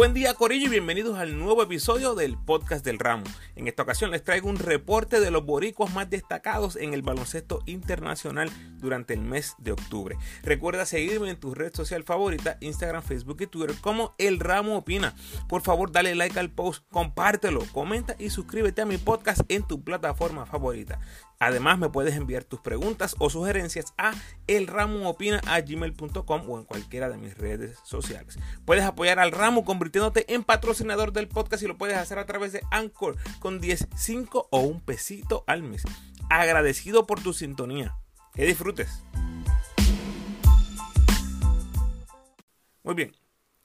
Buen 0.00 0.14
día 0.14 0.32
Corillo 0.32 0.64
y 0.64 0.70
bienvenidos 0.70 1.18
al 1.18 1.38
nuevo 1.38 1.62
episodio 1.62 2.14
del 2.14 2.38
podcast 2.38 2.82
del 2.82 2.98
ramo. 2.98 3.24
En 3.54 3.68
esta 3.68 3.82
ocasión 3.82 4.10
les 4.10 4.24
traigo 4.24 4.48
un 4.48 4.56
reporte 4.56 5.20
de 5.20 5.30
los 5.30 5.44
boricuas 5.44 5.92
más 5.92 6.08
destacados 6.08 6.76
en 6.76 6.94
el 6.94 7.02
baloncesto 7.02 7.60
internacional 7.66 8.48
durante 8.78 9.12
el 9.12 9.20
mes 9.20 9.56
de 9.58 9.72
octubre. 9.72 10.16
Recuerda 10.42 10.86
seguirme 10.86 11.28
en 11.28 11.38
tu 11.38 11.54
red 11.54 11.74
social 11.74 12.02
favorita, 12.02 12.56
Instagram, 12.60 13.02
Facebook 13.02 13.42
y 13.42 13.46
Twitter 13.46 13.76
como 13.82 14.14
El 14.16 14.40
Ramo 14.40 14.78
Opina. 14.78 15.14
Por 15.50 15.60
favor 15.60 15.92
dale 15.92 16.14
like 16.14 16.40
al 16.40 16.50
post, 16.50 16.82
compártelo, 16.90 17.60
comenta 17.70 18.16
y 18.18 18.30
suscríbete 18.30 18.80
a 18.80 18.86
mi 18.86 18.96
podcast 18.96 19.42
en 19.48 19.64
tu 19.64 19.84
plataforma 19.84 20.46
favorita. 20.46 20.98
Además, 21.42 21.78
me 21.78 21.88
puedes 21.88 22.16
enviar 22.16 22.44
tus 22.44 22.60
preguntas 22.60 23.16
o 23.18 23.30
sugerencias 23.30 23.94
a 23.96 24.12
elramoopina.gmail.com 24.46 26.50
o 26.50 26.58
en 26.58 26.66
cualquiera 26.66 27.08
de 27.08 27.16
mis 27.16 27.38
redes 27.38 27.78
sociales. 27.82 28.38
Puedes 28.66 28.84
apoyar 28.84 29.18
al 29.18 29.32
ramo 29.32 29.64
convirtiéndote 29.90 30.32
en 30.32 30.44
patrocinador 30.44 31.12
del 31.12 31.26
podcast 31.26 31.64
y 31.64 31.66
lo 31.66 31.76
puedes 31.76 31.96
hacer 31.96 32.20
a 32.20 32.26
través 32.26 32.52
de 32.52 32.62
Anchor 32.70 33.16
con 33.40 33.60
10, 33.60 33.88
5 33.96 34.48
o 34.50 34.60
un 34.60 34.80
pesito 34.80 35.42
al 35.48 35.64
mes. 35.64 35.82
Agradecido 36.30 37.08
por 37.08 37.20
tu 37.20 37.32
sintonía. 37.32 37.96
Que 38.32 38.44
disfrutes. 38.44 39.02
Muy 42.84 42.94
bien. 42.94 43.16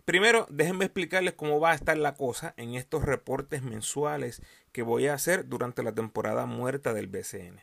Primero, 0.03 0.47
déjenme 0.49 0.85
explicarles 0.85 1.35
cómo 1.35 1.59
va 1.59 1.71
a 1.71 1.75
estar 1.75 1.95
la 1.95 2.15
cosa 2.15 2.55
en 2.57 2.73
estos 2.73 3.03
reportes 3.03 3.61
mensuales 3.61 4.41
que 4.71 4.81
voy 4.81 5.07
a 5.07 5.13
hacer 5.13 5.47
durante 5.47 5.83
la 5.83 5.93
temporada 5.93 6.47
muerta 6.47 6.93
del 6.93 7.05
BCN. 7.05 7.61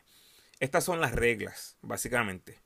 Estas 0.61 0.85
son 0.85 1.01
las 1.01 1.11
reglas, 1.11 1.77
básicamente. 1.81 2.62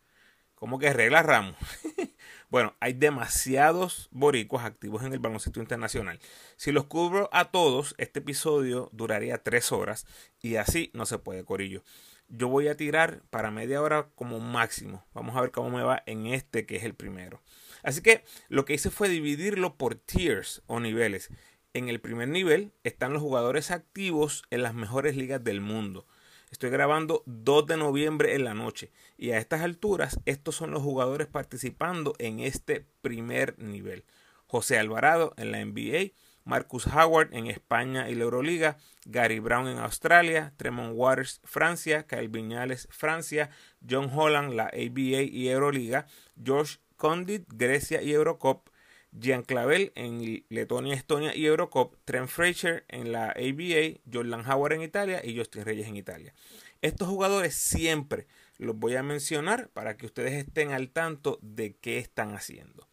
¿Cómo 0.57 0.79
que 0.79 0.91
reglas, 0.91 1.23
Ramos? 1.23 1.55
bueno, 2.49 2.75
hay 2.79 2.93
demasiados 2.93 4.09
boricuas 4.09 4.65
activos 4.65 5.03
en 5.03 5.13
el 5.13 5.19
baloncesto 5.19 5.59
internacional. 5.59 6.19
Si 6.55 6.71
los 6.71 6.85
cubro 6.85 7.29
a 7.31 7.51
todos, 7.51 7.93
este 7.99 8.21
episodio 8.21 8.89
duraría 8.91 9.43
tres 9.43 9.71
horas 9.71 10.07
y 10.41 10.55
así 10.55 10.89
no 10.95 11.05
se 11.05 11.19
puede, 11.19 11.45
Corillo. 11.45 11.83
Yo 12.27 12.47
voy 12.47 12.69
a 12.69 12.75
tirar 12.75 13.21
para 13.29 13.51
media 13.51 13.83
hora 13.83 14.09
como 14.15 14.39
máximo. 14.39 15.05
Vamos 15.13 15.35
a 15.35 15.41
ver 15.41 15.51
cómo 15.51 15.69
me 15.69 15.83
va 15.83 16.01
en 16.07 16.25
este 16.25 16.65
que 16.65 16.77
es 16.77 16.83
el 16.83 16.95
primero. 16.95 17.43
Así 17.83 18.01
que 18.01 18.23
lo 18.49 18.65
que 18.65 18.73
hice 18.73 18.89
fue 18.89 19.09
dividirlo 19.09 19.77
por 19.77 19.93
tiers 19.93 20.63
o 20.65 20.79
niveles. 20.79 21.29
En 21.75 21.87
el 21.87 22.01
primer 22.01 22.29
nivel 22.29 22.73
están 22.83 23.13
los 23.13 23.21
jugadores 23.21 23.69
activos 23.69 24.41
en 24.49 24.63
las 24.63 24.73
mejores 24.73 25.15
ligas 25.15 25.43
del 25.43 25.61
mundo. 25.61 26.07
Estoy 26.51 26.69
grabando 26.69 27.23
2 27.25 27.67
de 27.67 27.77
noviembre 27.77 28.33
en 28.33 28.45
la 28.45 28.53
noche 28.53 28.91
y 29.17 29.31
a 29.31 29.37
estas 29.37 29.61
alturas 29.61 30.19
estos 30.25 30.55
son 30.55 30.71
los 30.71 30.81
jugadores 30.81 31.27
participando 31.27 32.13
en 32.19 32.39
este 32.39 32.85
primer 33.01 33.59
nivel. 33.59 34.05
José 34.45 34.79
Alvarado 34.79 35.33
en 35.35 35.51
la 35.51 35.63
NBA, 35.63 36.13
Marcus 36.45 36.87
Howard 36.87 37.33
en 37.33 37.47
España 37.47 38.09
y 38.09 38.15
la 38.15 38.23
Euroliga, 38.23 38.77
Gary 39.05 39.39
Brown 39.39 39.67
en 39.67 39.79
Australia, 39.79 40.53
Tremont 40.55 40.93
Waters 40.95 41.41
Francia, 41.43 42.07
Kyle 42.07 42.29
Viñales 42.29 42.87
Francia, 42.91 43.49
John 43.87 44.09
Holland 44.13 44.53
la 44.53 44.67
ABA 44.67 45.23
y 45.23 45.49
Euroliga, 45.49 46.07
George 46.41 46.77
Condit, 46.95 47.43
Grecia 47.49 48.01
y 48.01 48.13
Eurocop, 48.13 48.69
Jean 49.11 49.43
Clavel 49.43 49.91
en 49.95 50.45
Letonia, 50.49 50.93
Estonia 50.93 51.35
y 51.35 51.45
Eurocop, 51.45 51.95
Trent 52.05 52.29
Fraser 52.29 52.85
en 52.87 53.11
la 53.11 53.31
ABA, 53.31 53.99
Jordan 54.11 54.49
Howard 54.49 54.73
en 54.73 54.81
Italia 54.81 55.21
y 55.23 55.37
Justin 55.37 55.65
Reyes 55.65 55.87
en 55.87 55.97
Italia. 55.97 56.33
Estos 56.81 57.07
jugadores 57.07 57.55
siempre 57.55 58.27
los 58.57 58.75
voy 58.77 58.95
a 58.95 59.03
mencionar 59.03 59.69
para 59.69 59.97
que 59.97 60.05
ustedes 60.05 60.33
estén 60.33 60.71
al 60.71 60.89
tanto 60.89 61.39
de 61.41 61.75
qué 61.75 61.97
están 61.97 62.33
haciendo. 62.33 62.87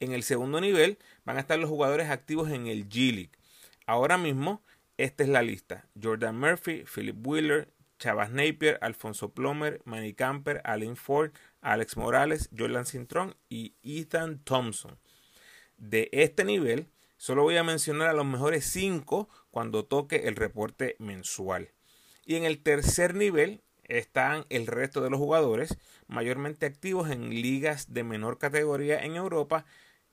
En 0.00 0.12
el 0.12 0.22
segundo 0.22 0.60
nivel 0.60 0.98
van 1.24 1.36
a 1.36 1.40
estar 1.40 1.58
los 1.58 1.70
jugadores 1.70 2.10
activos 2.10 2.50
en 2.50 2.66
el 2.66 2.88
G 2.88 3.12
League. 3.12 3.32
Ahora 3.86 4.18
mismo, 4.18 4.62
esta 4.98 5.22
es 5.22 5.28
la 5.28 5.42
lista. 5.42 5.86
Jordan 6.00 6.38
Murphy, 6.38 6.84
Philip 6.84 7.26
Wheeler, 7.26 7.68
Chavas 7.98 8.30
Napier, 8.30 8.78
Alfonso 8.82 9.32
Plomer, 9.32 9.80
Manny 9.84 10.12
Camper, 10.12 10.60
Allen 10.64 10.96
Ford, 10.96 11.32
Alex 11.62 11.96
Morales, 11.96 12.50
Jordan 12.56 12.84
Cintrón 12.84 13.36
y 13.48 13.74
Ethan 13.82 14.38
Thompson. 14.44 14.98
De 15.78 16.08
este 16.12 16.44
nivel, 16.44 16.88
solo 17.16 17.42
voy 17.42 17.56
a 17.56 17.64
mencionar 17.64 18.08
a 18.08 18.14
los 18.14 18.26
mejores 18.26 18.64
5 18.66 19.28
cuando 19.50 19.84
toque 19.84 20.28
el 20.28 20.36
reporte 20.36 20.96
mensual. 20.98 21.70
Y 22.24 22.36
en 22.36 22.44
el 22.44 22.62
tercer 22.62 23.14
nivel 23.14 23.60
están 23.84 24.46
el 24.48 24.66
resto 24.66 25.00
de 25.00 25.10
los 25.10 25.18
jugadores, 25.18 25.78
mayormente 26.08 26.66
activos 26.66 27.10
en 27.10 27.30
ligas 27.30 27.92
de 27.92 28.04
menor 28.04 28.38
categoría 28.38 29.02
en 29.04 29.16
Europa 29.16 29.64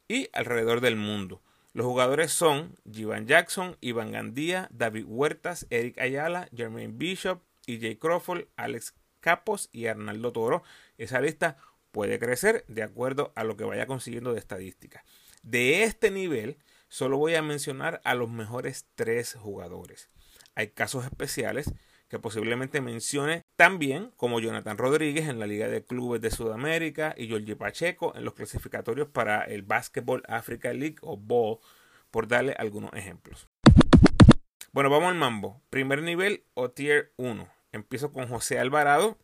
y 0.08 0.30
alrededor 0.34 0.82
del 0.82 0.96
mundo. 0.96 1.42
Los 1.74 1.88
jugadores 1.88 2.32
son 2.32 2.78
Jivan 2.92 3.26
Jackson, 3.26 3.78
Iván 3.82 4.12
Gandía, 4.12 4.70
David 4.72 5.06
Huertas, 5.08 5.66
Eric 5.72 6.00
Ayala, 6.00 6.48
Jermaine 6.56 6.94
Bishop, 6.96 7.42
EJ 7.66 7.98
Crawford, 7.98 8.46
Alex 8.58 8.94
Capos 9.22 9.70
y 9.72 9.88
Arnaldo 9.88 10.32
Toro. 10.32 10.62
Esa 11.00 11.20
lista 11.20 11.58
puede 11.92 12.20
crecer 12.20 12.64
de 12.68 12.84
acuerdo 12.84 13.32
a 13.36 13.44
lo 13.44 13.58
que 13.58 13.64
vaya 13.64 13.88
consiguiendo 13.88 14.34
de 14.34 14.40
estadística. 14.40 15.04
De 15.44 15.84
este 15.84 16.10
nivel, 16.10 16.58
solo 16.88 17.18
voy 17.18 17.36
a 17.36 17.42
mencionar 17.42 18.00
a 18.06 18.16
los 18.16 18.30
mejores 18.30 18.88
tres 18.96 19.36
jugadores. 19.36 20.10
Hay 20.56 20.70
casos 20.70 21.04
especiales 21.04 21.74
que 22.08 22.18
posiblemente 22.18 22.80
mencione 22.80 23.44
también, 23.58 24.12
como 24.16 24.40
Jonathan 24.40 24.78
Rodríguez 24.78 25.28
en 25.28 25.40
la 25.40 25.48
Liga 25.48 25.68
de 25.68 25.84
Clubes 25.84 26.22
de 26.22 26.32
Sudamérica 26.32 27.14
y 27.18 27.28
Georgie 27.28 27.58
Pacheco 27.58 28.16
en 28.16 28.24
los 28.24 28.36
clasificatorios 28.36 29.10
para 29.10 29.44
el 29.44 29.64
Basketball 29.64 30.24
Africa 30.30 30.72
League 30.72 30.98
o 31.02 31.18
BALL, 31.18 31.60
por 32.10 32.28
darle 32.28 32.56
algunos 32.58 32.94
ejemplos. 32.94 33.50
Bueno, 34.72 34.90
vamos 34.90 35.10
al 35.10 35.16
mambo. 35.16 35.62
Primer 35.70 36.04
nivel 36.04 36.46
o 36.54 36.72
tier 36.72 37.12
1. 37.18 37.50
Empiezo 37.74 38.14
con 38.14 38.28
José 38.30 38.60
Alvarado, 38.60 39.18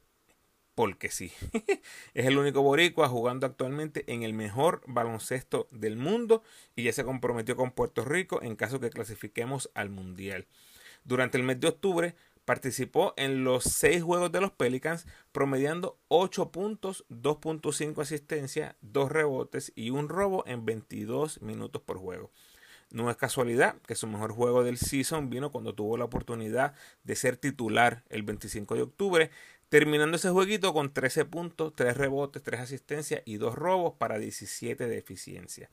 porque 0.79 1.11
sí. 1.11 1.33
es 2.13 2.25
el 2.25 2.37
único 2.37 2.61
boricua 2.61 3.09
jugando 3.09 3.45
actualmente 3.45 4.05
en 4.07 4.23
el 4.23 4.31
mejor 4.31 4.81
baloncesto 4.87 5.67
del 5.71 5.97
mundo 5.97 6.41
y 6.73 6.83
ya 6.83 6.93
se 6.93 7.03
comprometió 7.03 7.57
con 7.57 7.71
Puerto 7.71 8.05
Rico 8.05 8.41
en 8.41 8.55
caso 8.55 8.79
que 8.79 8.89
clasifiquemos 8.89 9.69
al 9.73 9.89
Mundial. 9.89 10.47
Durante 11.03 11.37
el 11.37 11.43
mes 11.43 11.59
de 11.59 11.67
octubre 11.67 12.15
participó 12.45 13.13
en 13.17 13.43
los 13.43 13.65
seis 13.65 14.03
juegos 14.03 14.31
de 14.31 14.39
los 14.39 14.51
Pelicans, 14.51 15.05
promediando 15.33 15.99
8 16.07 16.49
puntos, 16.49 17.03
2.5 17.09 18.01
asistencias, 18.01 18.73
2 18.79 19.11
rebotes 19.11 19.73
y 19.75 19.89
un 19.89 20.07
robo 20.07 20.45
en 20.47 20.65
22 20.65 21.41
minutos 21.41 21.81
por 21.81 21.97
juego. 21.97 22.31
No 22.91 23.11
es 23.11 23.17
casualidad 23.17 23.75
que 23.85 23.93
su 23.93 24.07
mejor 24.07 24.31
juego 24.31 24.63
del 24.63 24.77
season 24.77 25.29
vino 25.29 25.51
cuando 25.51 25.75
tuvo 25.75 25.95
la 25.95 26.05
oportunidad 26.05 26.73
de 27.03 27.15
ser 27.15 27.37
titular 27.37 28.03
el 28.09 28.23
25 28.23 28.75
de 28.75 28.81
octubre, 28.81 29.29
terminando 29.69 30.17
ese 30.17 30.29
jueguito 30.29 30.73
con 30.73 30.93
13 30.93 31.25
puntos, 31.25 31.73
3 31.75 31.95
rebotes, 31.95 32.43
3 32.43 32.61
asistencias 32.61 33.21
y 33.25 33.37
2 33.37 33.55
robos 33.55 33.93
para 33.97 34.19
17 34.19 34.87
de 34.87 34.97
eficiencia. 34.97 35.69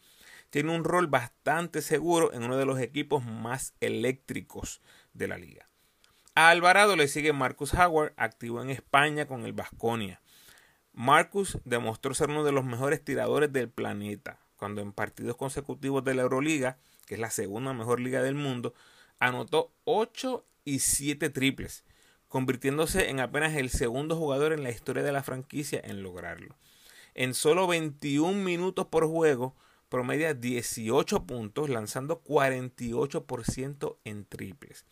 Tiene 0.50 0.74
un 0.74 0.84
rol 0.84 1.06
bastante 1.08 1.82
seguro 1.82 2.32
en 2.32 2.44
uno 2.44 2.56
de 2.56 2.66
los 2.66 2.78
equipos 2.78 3.24
más 3.24 3.74
eléctricos 3.80 4.80
de 5.12 5.28
la 5.28 5.38
liga. 5.38 5.68
A 6.34 6.50
Alvarado 6.50 6.96
le 6.96 7.08
sigue 7.08 7.32
Marcus 7.32 7.74
Howard, 7.74 8.12
activo 8.16 8.62
en 8.62 8.70
España 8.70 9.26
con 9.26 9.44
el 9.44 9.54
Vasconia. 9.54 10.20
Marcus 10.92 11.58
demostró 11.64 12.14
ser 12.14 12.30
uno 12.30 12.44
de 12.44 12.52
los 12.52 12.64
mejores 12.64 13.02
tiradores 13.02 13.52
del 13.52 13.70
planeta, 13.70 14.38
cuando 14.56 14.82
en 14.82 14.92
partidos 14.92 15.36
consecutivos 15.36 16.04
de 16.04 16.14
la 16.14 16.22
Euroliga 16.22 16.78
que 17.06 17.14
es 17.14 17.20
la 17.20 17.30
segunda 17.30 17.72
mejor 17.72 18.00
liga 18.00 18.22
del 18.22 18.34
mundo, 18.34 18.74
anotó 19.18 19.72
8 19.84 20.44
y 20.64 20.80
7 20.80 21.30
triples, 21.30 21.84
convirtiéndose 22.28 23.10
en 23.10 23.20
apenas 23.20 23.54
el 23.56 23.70
segundo 23.70 24.16
jugador 24.16 24.52
en 24.52 24.62
la 24.62 24.70
historia 24.70 25.02
de 25.02 25.12
la 25.12 25.22
franquicia 25.22 25.80
en 25.84 26.02
lograrlo. 26.02 26.56
En 27.14 27.34
solo 27.34 27.66
21 27.66 28.34
minutos 28.42 28.86
por 28.86 29.06
juego, 29.06 29.54
promedia 29.88 30.34
18 30.34 31.24
puntos, 31.24 31.68
lanzando 31.70 32.22
48% 32.22 33.96
en 34.04 34.24
triples. 34.24 34.84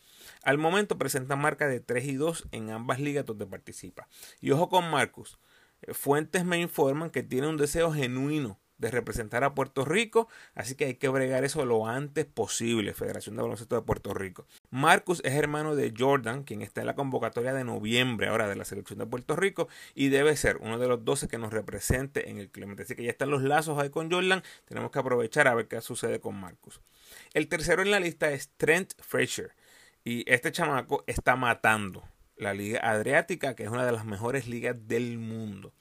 Al 0.42 0.58
momento 0.58 0.96
presenta 0.96 1.36
marca 1.36 1.68
de 1.68 1.80
3 1.80 2.04
y 2.06 2.14
2 2.14 2.48
en 2.52 2.70
ambas 2.70 3.00
ligas 3.00 3.26
donde 3.26 3.46
participa. 3.46 4.08
Y 4.40 4.52
ojo 4.52 4.68
con 4.68 4.90
Marcus, 4.90 5.38
eh, 5.82 5.94
fuentes 5.94 6.44
me 6.44 6.58
informan 6.60 7.10
que 7.10 7.22
tiene 7.22 7.48
un 7.48 7.56
deseo 7.56 7.92
genuino 7.92 8.58
de 8.78 8.90
representar 8.90 9.44
a 9.44 9.54
Puerto 9.54 9.84
Rico, 9.84 10.28
así 10.54 10.74
que 10.74 10.86
hay 10.86 10.94
que 10.94 11.08
bregar 11.08 11.44
eso 11.44 11.64
lo 11.64 11.86
antes 11.86 12.26
posible, 12.26 12.94
Federación 12.94 13.36
de 13.36 13.42
Baloncesto 13.42 13.76
de 13.76 13.82
Puerto 13.82 14.14
Rico. 14.14 14.46
Marcus 14.70 15.20
es 15.24 15.34
hermano 15.34 15.74
de 15.74 15.94
Jordan, 15.96 16.42
quien 16.42 16.62
está 16.62 16.80
en 16.80 16.88
la 16.88 16.94
convocatoria 16.94 17.54
de 17.54 17.64
noviembre 17.64 18.28
ahora 18.28 18.48
de 18.48 18.56
la 18.56 18.64
selección 18.64 18.98
de 18.98 19.06
Puerto 19.06 19.36
Rico 19.36 19.68
y 19.94 20.08
debe 20.08 20.36
ser 20.36 20.58
uno 20.58 20.78
de 20.78 20.88
los 20.88 21.04
12 21.04 21.28
que 21.28 21.38
nos 21.38 21.52
represente 21.52 22.30
en 22.30 22.38
el 22.38 22.50
Clemente. 22.50 22.82
Así 22.82 22.94
que 22.94 23.04
ya 23.04 23.10
están 23.10 23.30
los 23.30 23.42
lazos 23.42 23.78
ahí 23.78 23.90
con 23.90 24.10
Jordan, 24.10 24.42
tenemos 24.66 24.90
que 24.90 24.98
aprovechar 24.98 25.48
a 25.48 25.54
ver 25.54 25.68
qué 25.68 25.80
sucede 25.80 26.20
con 26.20 26.34
Marcus. 26.34 26.80
El 27.32 27.48
tercero 27.48 27.82
en 27.82 27.90
la 27.90 28.00
lista 28.00 28.30
es 28.30 28.50
Trent 28.56 28.92
Fraser 29.00 29.54
y 30.04 30.30
este 30.30 30.52
chamaco 30.52 31.04
está 31.06 31.36
matando 31.36 32.02
la 32.36 32.52
Liga 32.52 32.80
Adriática, 32.80 33.54
que 33.54 33.64
es 33.64 33.70
una 33.70 33.86
de 33.86 33.92
las 33.92 34.04
mejores 34.04 34.48
ligas 34.48 34.76
del 34.86 35.18
mundo. 35.18 35.72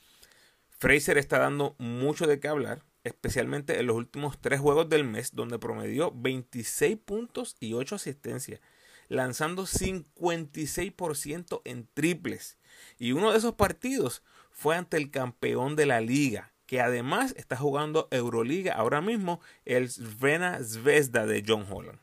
Fraser 0.84 1.18
está 1.18 1.40
dando 1.40 1.78
mucho 1.80 2.28
de 2.28 2.42
qué 2.42 2.50
hablar 2.50 2.84
especialmente 3.06 3.80
en 3.80 3.88
los 3.88 3.96
últimos 3.96 4.42
tres 4.42 4.60
juegos 4.60 4.90
del 4.90 5.06
mes, 5.06 5.34
donde 5.34 5.58
promedió 5.58 6.12
26 6.14 6.98
puntos 6.98 7.56
y 7.62 7.72
8 7.72 7.96
asistencias, 7.96 8.60
lanzando 9.08 9.64
56% 9.66 11.62
en 11.64 11.88
triples. 11.94 12.58
Y 13.00 13.14
uno 13.14 13.32
de 13.32 13.38
esos 13.38 13.54
partidos 13.54 14.24
fue 14.52 14.76
ante 14.76 14.98
el 14.98 15.10
campeón 15.10 15.78
de 15.78 15.86
la 15.86 16.02
liga, 16.02 16.52
que 16.66 16.82
además 16.82 17.34
está 17.38 17.56
jugando 17.56 18.10
Euroliga 18.12 18.74
ahora 18.74 19.00
mismo, 19.00 19.40
el 19.64 19.90
Svena 19.90 20.62
Zvezda 20.62 21.26
de 21.26 21.46
John 21.48 21.66
Holland. 21.70 22.02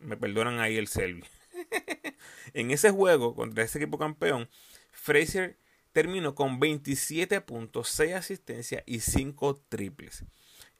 Me 0.00 0.16
perdonan 0.16 0.58
ahí 0.58 0.78
el 0.78 0.88
Selvi. 0.88 1.22
en 2.54 2.72
ese 2.72 2.90
juego 2.90 3.36
contra 3.36 3.62
ese 3.62 3.78
equipo 3.78 3.98
campeón, 3.98 4.48
Fraser 4.90 5.62
terminó 5.94 6.34
con 6.34 6.58
27 6.58 7.40
puntos, 7.40 7.88
6 7.90 8.14
asistencias 8.14 8.82
y 8.84 9.00
5 9.00 9.62
triples. 9.68 10.24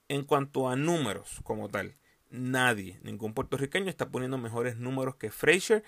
En 0.09 0.25
cuanto 0.25 0.69
a 0.69 0.77
números 0.77 1.41
como 1.45 1.69
tal, 1.69 1.95
nadie, 2.31 2.99
ningún 3.03 3.33
puertorriqueño 3.33 3.89
está 3.89 4.11
poniendo 4.11 4.37
mejores 4.39 4.77
números 4.77 5.15
que 5.15 5.31
Frazier. 5.31 5.85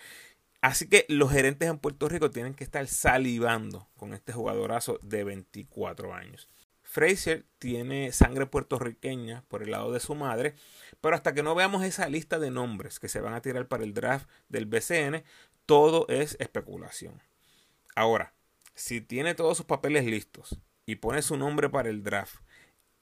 Así 0.62 0.88
que 0.88 1.06
los 1.08 1.32
gerentes 1.32 1.68
en 1.68 1.78
Puerto 1.78 2.08
Rico 2.08 2.30
tienen 2.30 2.54
que 2.54 2.62
estar 2.62 2.86
salivando 2.86 3.88
con 3.96 4.14
este 4.14 4.32
jugadorazo 4.32 5.00
de 5.02 5.24
24 5.24 6.14
años. 6.14 6.48
Frazier 6.82 7.44
tiene 7.58 8.12
sangre 8.12 8.46
puertorriqueña 8.46 9.42
por 9.48 9.64
el 9.64 9.72
lado 9.72 9.90
de 9.90 9.98
su 9.98 10.14
madre, 10.14 10.54
pero 11.00 11.16
hasta 11.16 11.34
que 11.34 11.42
no 11.42 11.56
veamos 11.56 11.82
esa 11.82 12.08
lista 12.08 12.38
de 12.38 12.52
nombres 12.52 13.00
que 13.00 13.08
se 13.08 13.20
van 13.20 13.34
a 13.34 13.42
tirar 13.42 13.66
para 13.66 13.82
el 13.82 13.92
draft 13.92 14.30
del 14.48 14.66
BCN, 14.66 15.24
todo 15.66 16.06
es 16.08 16.36
especulación. 16.38 17.20
Ahora, 17.96 18.35
si 18.76 19.00
tiene 19.00 19.34
todos 19.34 19.56
sus 19.56 19.66
papeles 19.66 20.04
listos 20.04 20.60
y 20.84 20.96
pone 20.96 21.22
su 21.22 21.36
nombre 21.36 21.68
para 21.68 21.88
el 21.88 22.04
draft, 22.04 22.36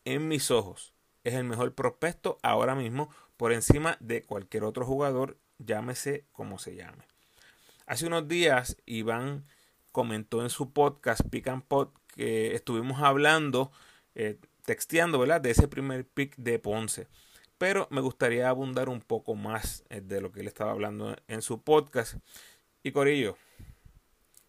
en 0.06 0.29
mis 0.29 0.50
ojos 0.50 0.94
es 1.25 1.35
el 1.35 1.44
mejor 1.44 1.75
prospecto 1.75 2.38
ahora 2.43 2.75
mismo 2.75 3.11
por 3.37 3.53
encima 3.53 3.97
de 4.00 4.23
cualquier 4.23 4.65
otro 4.65 4.87
jugador, 4.87 5.37
llámese 5.59 6.25
como 6.32 6.59
se 6.59 6.76
llame. 6.76 7.05
Hace 7.87 8.06
unos 8.06 8.29
días 8.29 8.76
Iván 8.87 9.47
comentó 9.93 10.43
en 10.43 10.50
su 10.50 10.73
podcast 10.73 11.21
Pick 11.29 11.49
and 11.49 11.65
Pod 11.65 11.88
que 12.15 12.55
estuvimos 12.55 13.03
hablando, 13.03 13.73
eh, 14.15 14.38
texteando, 14.65 15.19
¿verdad? 15.19 15.41
De 15.41 15.50
ese 15.50 15.69
primer 15.69 16.06
pick 16.06 16.37
de 16.37 16.59
Ponce. 16.59 17.09
Pero 17.59 17.88
me 17.91 18.00
gustaría 18.00 18.49
abundar 18.49 18.88
un 18.88 19.00
poco 19.00 19.35
más 19.35 19.85
eh, 19.88 20.00
de 20.00 20.21
lo 20.21 20.32
que 20.32 20.41
él 20.41 20.47
estaba 20.47 20.71
hablando 20.71 21.17
en 21.29 21.43
su 21.43 21.62
podcast. 21.62 22.17
Y 22.82 22.93
Corillo, 22.93 23.37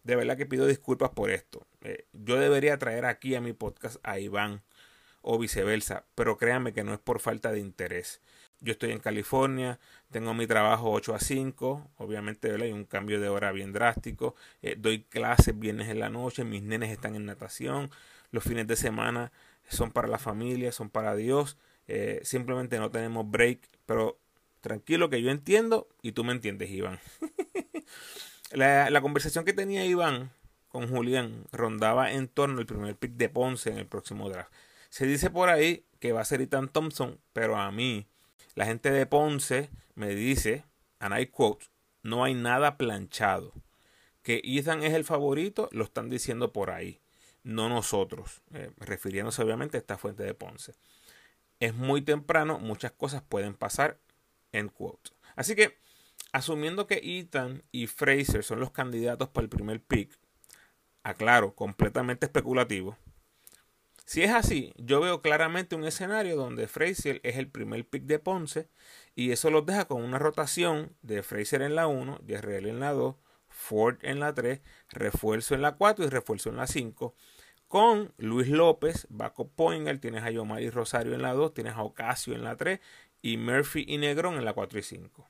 de 0.06 0.16
verdad 0.16 0.38
que 0.38 0.46
pido 0.46 0.68
disculpas 0.68 1.10
por 1.10 1.32
esto. 1.32 1.66
Eh, 1.82 2.06
yo 2.14 2.40
debería 2.40 2.78
traer 2.78 3.06
aquí 3.06 3.36
a 3.36 3.42
mi 3.42 3.54
podcast 3.54 3.98
a 4.04 4.20
Iván 4.20 4.62
o 5.22 5.40
viceversa, 5.40 6.06
pero 6.14 6.38
créanme 6.38 6.74
que 6.74 6.84
no 6.84 6.94
es 6.94 7.00
por 7.00 7.20
falta 7.20 7.52
de 7.52 7.60
interés. 7.60 8.22
Yo 8.62 8.74
estoy 8.74 8.92
en 8.92 9.00
California, 9.00 9.80
tengo 10.12 10.34
mi 10.36 10.46
trabajo 10.46 10.92
8 10.92 11.16
a 11.16 11.20
5, 11.20 11.90
obviamente 11.98 12.52
hay 12.52 12.72
un 12.72 12.86
cambio 12.86 13.20
de 13.20 13.30
hora 13.30 13.52
bien 13.52 13.74
drástico, 13.74 14.36
eh, 14.62 14.76
doy 14.78 15.04
clases 15.04 15.58
viernes 15.58 15.90
en 15.90 16.00
la 16.00 16.10
noche, 16.10 16.44
mis 16.44 16.62
nenes 16.62 16.92
están 16.92 17.16
en 17.16 17.26
natación, 17.26 17.90
los 18.32 18.44
fines 18.44 18.68
de 18.68 18.76
semana 18.76 19.32
son 19.68 19.92
para 19.92 20.08
la 20.08 20.20
familia, 20.20 20.72
son 20.72 20.92
para 20.92 21.16
Dios, 21.16 21.58
eh, 21.88 22.22
simplemente 22.24 22.78
no 22.78 22.92
tenemos 22.92 23.30
break, 23.30 23.60
pero 23.88 24.20
tranquilo 24.62 25.10
que 25.10 25.22
yo 25.24 25.32
entiendo 25.32 25.88
y 26.04 26.12
tú 26.12 26.24
me 26.24 26.32
entiendes, 26.32 26.70
Iván. 26.70 27.00
La, 28.56 29.02
conversación 29.02 29.44
que 29.44 29.52
tenía 29.52 29.86
Iván 29.86 30.32
con 30.70 30.88
Julián 30.88 31.44
rondaba 31.52 32.14
en 32.14 32.30
torno 32.30 32.60
al 32.60 32.66
primer 32.66 32.96
pick 32.96 33.12
de 33.12 33.28
Ponce 33.28 33.70
en 33.70 33.78
el 33.78 33.86
próximo 33.86 34.30
draft. 34.30 34.50
Se 34.90 35.06
dice 35.06 35.30
por 35.30 35.50
ahí 35.50 35.86
que 36.00 36.14
va 36.14 36.22
a 36.22 36.26
ser 36.26 36.40
Ethan 36.40 36.70
Thompson, 36.70 37.20
pero 37.34 37.58
a 37.58 37.70
mí, 37.74 38.08
la 38.54 38.66
gente 38.66 38.92
de 38.92 39.06
Ponce 39.06 39.70
me 39.96 40.16
dice, 40.16 40.64
and 41.00 41.20
I 41.20 41.26
quote, 41.26 41.66
no 42.02 42.24
hay 42.24 42.34
nada 42.34 42.78
planchado. 42.78 43.52
Que 44.24 44.42
Ethan 44.46 44.84
es 44.84 44.94
el 44.94 45.04
favorito, 45.04 45.68
lo 45.74 45.84
están 45.84 46.10
diciendo 46.10 46.54
por 46.54 46.72
ahí, 46.72 47.02
no 47.44 47.68
nosotros, 47.68 48.42
eh, 48.54 48.72
refiriéndose 48.78 49.42
obviamente 49.42 49.76
a 49.76 49.82
esta 49.82 49.98
fuente 49.98 50.24
de 50.24 50.34
Ponce. 50.34 50.76
Es 51.60 51.74
muy 51.74 52.02
temprano, 52.02 52.58
muchas 52.60 52.94
cosas 52.94 53.22
pueden 53.22 53.54
pasar, 53.54 54.00
en 54.54 54.70
quote. 54.70 55.12
Así 55.36 55.56
que 55.56 55.78
Asumiendo 56.36 56.86
que 56.86 57.00
Ethan 57.02 57.64
y 57.72 57.88
Fraser 57.88 58.44
son 58.44 58.60
los 58.60 58.72
candidatos 58.72 59.30
para 59.30 59.44
el 59.44 59.50
primer 59.50 59.82
pick, 59.82 60.20
aclaro, 61.02 61.56
completamente 61.56 62.26
especulativo. 62.26 62.98
Si 64.04 64.22
es 64.22 64.32
así, 64.32 64.74
yo 64.76 65.00
veo 65.00 65.22
claramente 65.22 65.78
un 65.78 65.86
escenario 65.86 66.36
donde 66.36 66.68
Fraser 66.68 67.22
es 67.24 67.38
el 67.38 67.48
primer 67.48 67.88
pick 67.88 68.04
de 68.04 68.20
Ponce 68.20 68.68
y 69.16 69.32
eso 69.32 69.50
los 69.50 69.66
deja 69.66 69.86
con 69.86 70.04
una 70.04 70.20
rotación 70.20 70.94
de 71.04 71.24
Fraser 71.24 71.62
en 71.62 71.74
la 71.74 71.88
1, 71.88 72.20
Israel 72.28 72.66
en 72.66 72.82
la 72.82 72.92
2, 72.92 73.16
Ford 73.48 74.00
en 74.02 74.20
la 74.20 74.34
3, 74.34 74.60
refuerzo 74.90 75.56
en 75.56 75.62
la 75.62 75.78
4 75.78 76.04
y 76.04 76.10
refuerzo 76.10 76.50
en 76.50 76.58
la 76.58 76.68
5. 76.68 77.16
Con 77.70 78.14
Luis 78.18 78.50
López, 78.50 79.08
Baco 79.10 79.48
Poingal, 79.48 80.02
tienes 80.02 80.26
a 80.26 80.32
Yomari 80.32 80.70
Rosario 80.70 81.14
en 81.14 81.22
la 81.22 81.32
2, 81.32 81.54
tienes 81.54 81.76
a 81.76 81.84
Ocasio 81.84 82.36
en 82.36 82.44
la 82.44 82.58
3 82.58 82.82
y 83.22 83.38
Murphy 83.38 83.86
y 83.88 83.98
Negrón 84.00 84.36
en 84.36 84.44
la 84.44 84.52
4 84.52 84.80
y 84.80 84.84
5. 84.84 85.30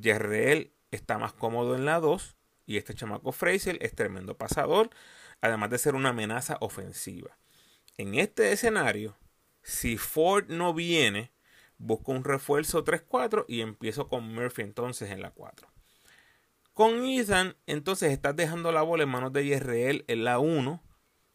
Yerreel 0.00 0.72
está 0.90 1.18
más 1.18 1.32
cómodo 1.32 1.74
en 1.74 1.84
la 1.84 2.00
2 2.00 2.36
y 2.66 2.76
este 2.76 2.94
chamaco 2.94 3.32
Fraser 3.32 3.78
es 3.80 3.94
tremendo 3.94 4.36
pasador, 4.36 4.90
además 5.40 5.70
de 5.70 5.78
ser 5.78 5.94
una 5.94 6.10
amenaza 6.10 6.58
ofensiva. 6.60 7.38
En 7.96 8.14
este 8.14 8.52
escenario, 8.52 9.16
si 9.62 9.96
Ford 9.96 10.46
no 10.48 10.74
viene, 10.74 11.32
busco 11.78 12.12
un 12.12 12.24
refuerzo 12.24 12.84
3-4 12.84 13.44
y 13.48 13.60
empiezo 13.60 14.08
con 14.08 14.34
Murphy 14.34 14.62
entonces 14.62 15.10
en 15.10 15.22
la 15.22 15.30
4. 15.30 15.68
Con 16.74 17.06
Ethan, 17.06 17.56
entonces 17.66 18.12
estás 18.12 18.36
dejando 18.36 18.70
la 18.70 18.82
bola 18.82 19.04
en 19.04 19.08
manos 19.08 19.32
de 19.32 19.46
Yerreel 19.46 20.04
en 20.08 20.24
la 20.24 20.38
1, 20.38 20.82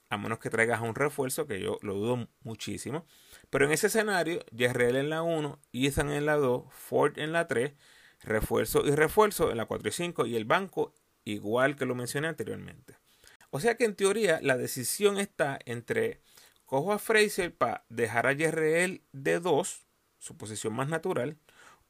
a 0.09 0.17
menos 0.17 0.39
que 0.39 0.51
traigas 0.51 0.81
un 0.81 0.93
refuerzo, 0.93 1.47
que 1.47 1.59
yo 1.59 1.79
lo 1.81 1.95
dudo 1.95 2.27
muchísimo. 2.43 3.05
Pero 3.49 3.65
en 3.65 3.71
ese 3.71 3.87
escenario, 3.87 4.45
Yerreel 4.51 4.97
en 4.97 5.09
la 5.09 5.23
1, 5.23 5.59
Ethan 5.73 6.11
en 6.11 6.27
la 6.27 6.35
2, 6.35 6.65
Ford 6.69 7.17
en 7.17 7.31
la 7.31 7.47
3, 7.47 7.73
refuerzo 8.23 8.85
y 8.85 8.91
refuerzo 8.91 9.51
en 9.51 9.57
la 9.57 9.65
4 9.65 9.89
y 9.89 9.91
5 9.91 10.25
y 10.25 10.35
el 10.35 10.45
banco 10.45 10.93
igual 11.23 11.75
que 11.75 11.85
lo 11.85 11.95
mencioné 11.95 12.27
anteriormente. 12.27 12.95
O 13.49 13.59
sea 13.59 13.75
que 13.75 13.85
en 13.85 13.95
teoría 13.95 14.39
la 14.41 14.57
decisión 14.57 15.17
está 15.17 15.59
entre 15.65 16.21
cojo 16.65 16.93
a 16.93 16.99
Fraser 16.99 17.53
para 17.53 17.83
dejar 17.89 18.27
a 18.27 18.33
JRL 18.33 19.01
de 19.11 19.39
2, 19.39 19.85
su 20.19 20.37
posición 20.37 20.73
más 20.73 20.87
natural, 20.87 21.37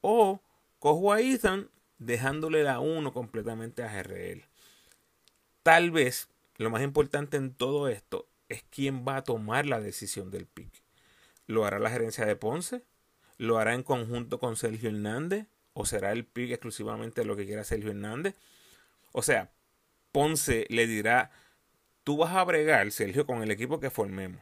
o 0.02 0.42
cojo 0.80 1.14
a 1.14 1.22
Ethan 1.22 1.70
dejándole 2.00 2.64
la 2.64 2.80
1 2.80 3.14
completamente 3.14 3.84
a 3.84 3.90
JRL. 3.90 4.44
Tal 5.62 5.92
vez 5.92 6.30
lo 6.58 6.72
más 6.72 6.82
importante 6.82 7.38
en 7.38 7.54
todo 7.54 7.88
esto 7.88 8.28
es 8.50 8.64
quién 8.70 9.06
va 9.08 9.18
a 9.18 9.24
tomar 9.24 9.68
la 9.68 9.80
decisión 9.80 10.32
del 10.32 10.48
pick. 10.48 10.72
¿Lo 11.46 11.66
hará 11.66 11.78
la 11.80 11.92
gerencia 11.92 12.26
de 12.26 12.36
Ponce? 12.36 12.84
¿Lo 13.38 13.60
hará 13.60 13.76
en 13.76 13.84
conjunto 13.84 14.40
con 14.40 14.56
Sergio 14.56 14.90
Hernández? 14.90 15.46
¿O 15.74 15.86
será 15.86 16.12
el 16.12 16.26
pick 16.26 16.52
exclusivamente 16.52 17.24
lo 17.26 17.36
que 17.36 17.46
quiera 17.46 17.64
Sergio 17.64 17.92
Hernández? 17.92 18.36
O 19.14 19.22
sea, 19.22 19.52
Ponce 20.12 20.66
le 20.70 20.88
dirá, 20.88 21.32
tú 22.04 22.18
vas 22.18 22.36
a 22.36 22.44
bregar, 22.44 22.92
Sergio, 22.92 23.26
con 23.26 23.42
el 23.42 23.52
equipo 23.52 23.80
que 23.80 23.90
formemos. 23.90 24.42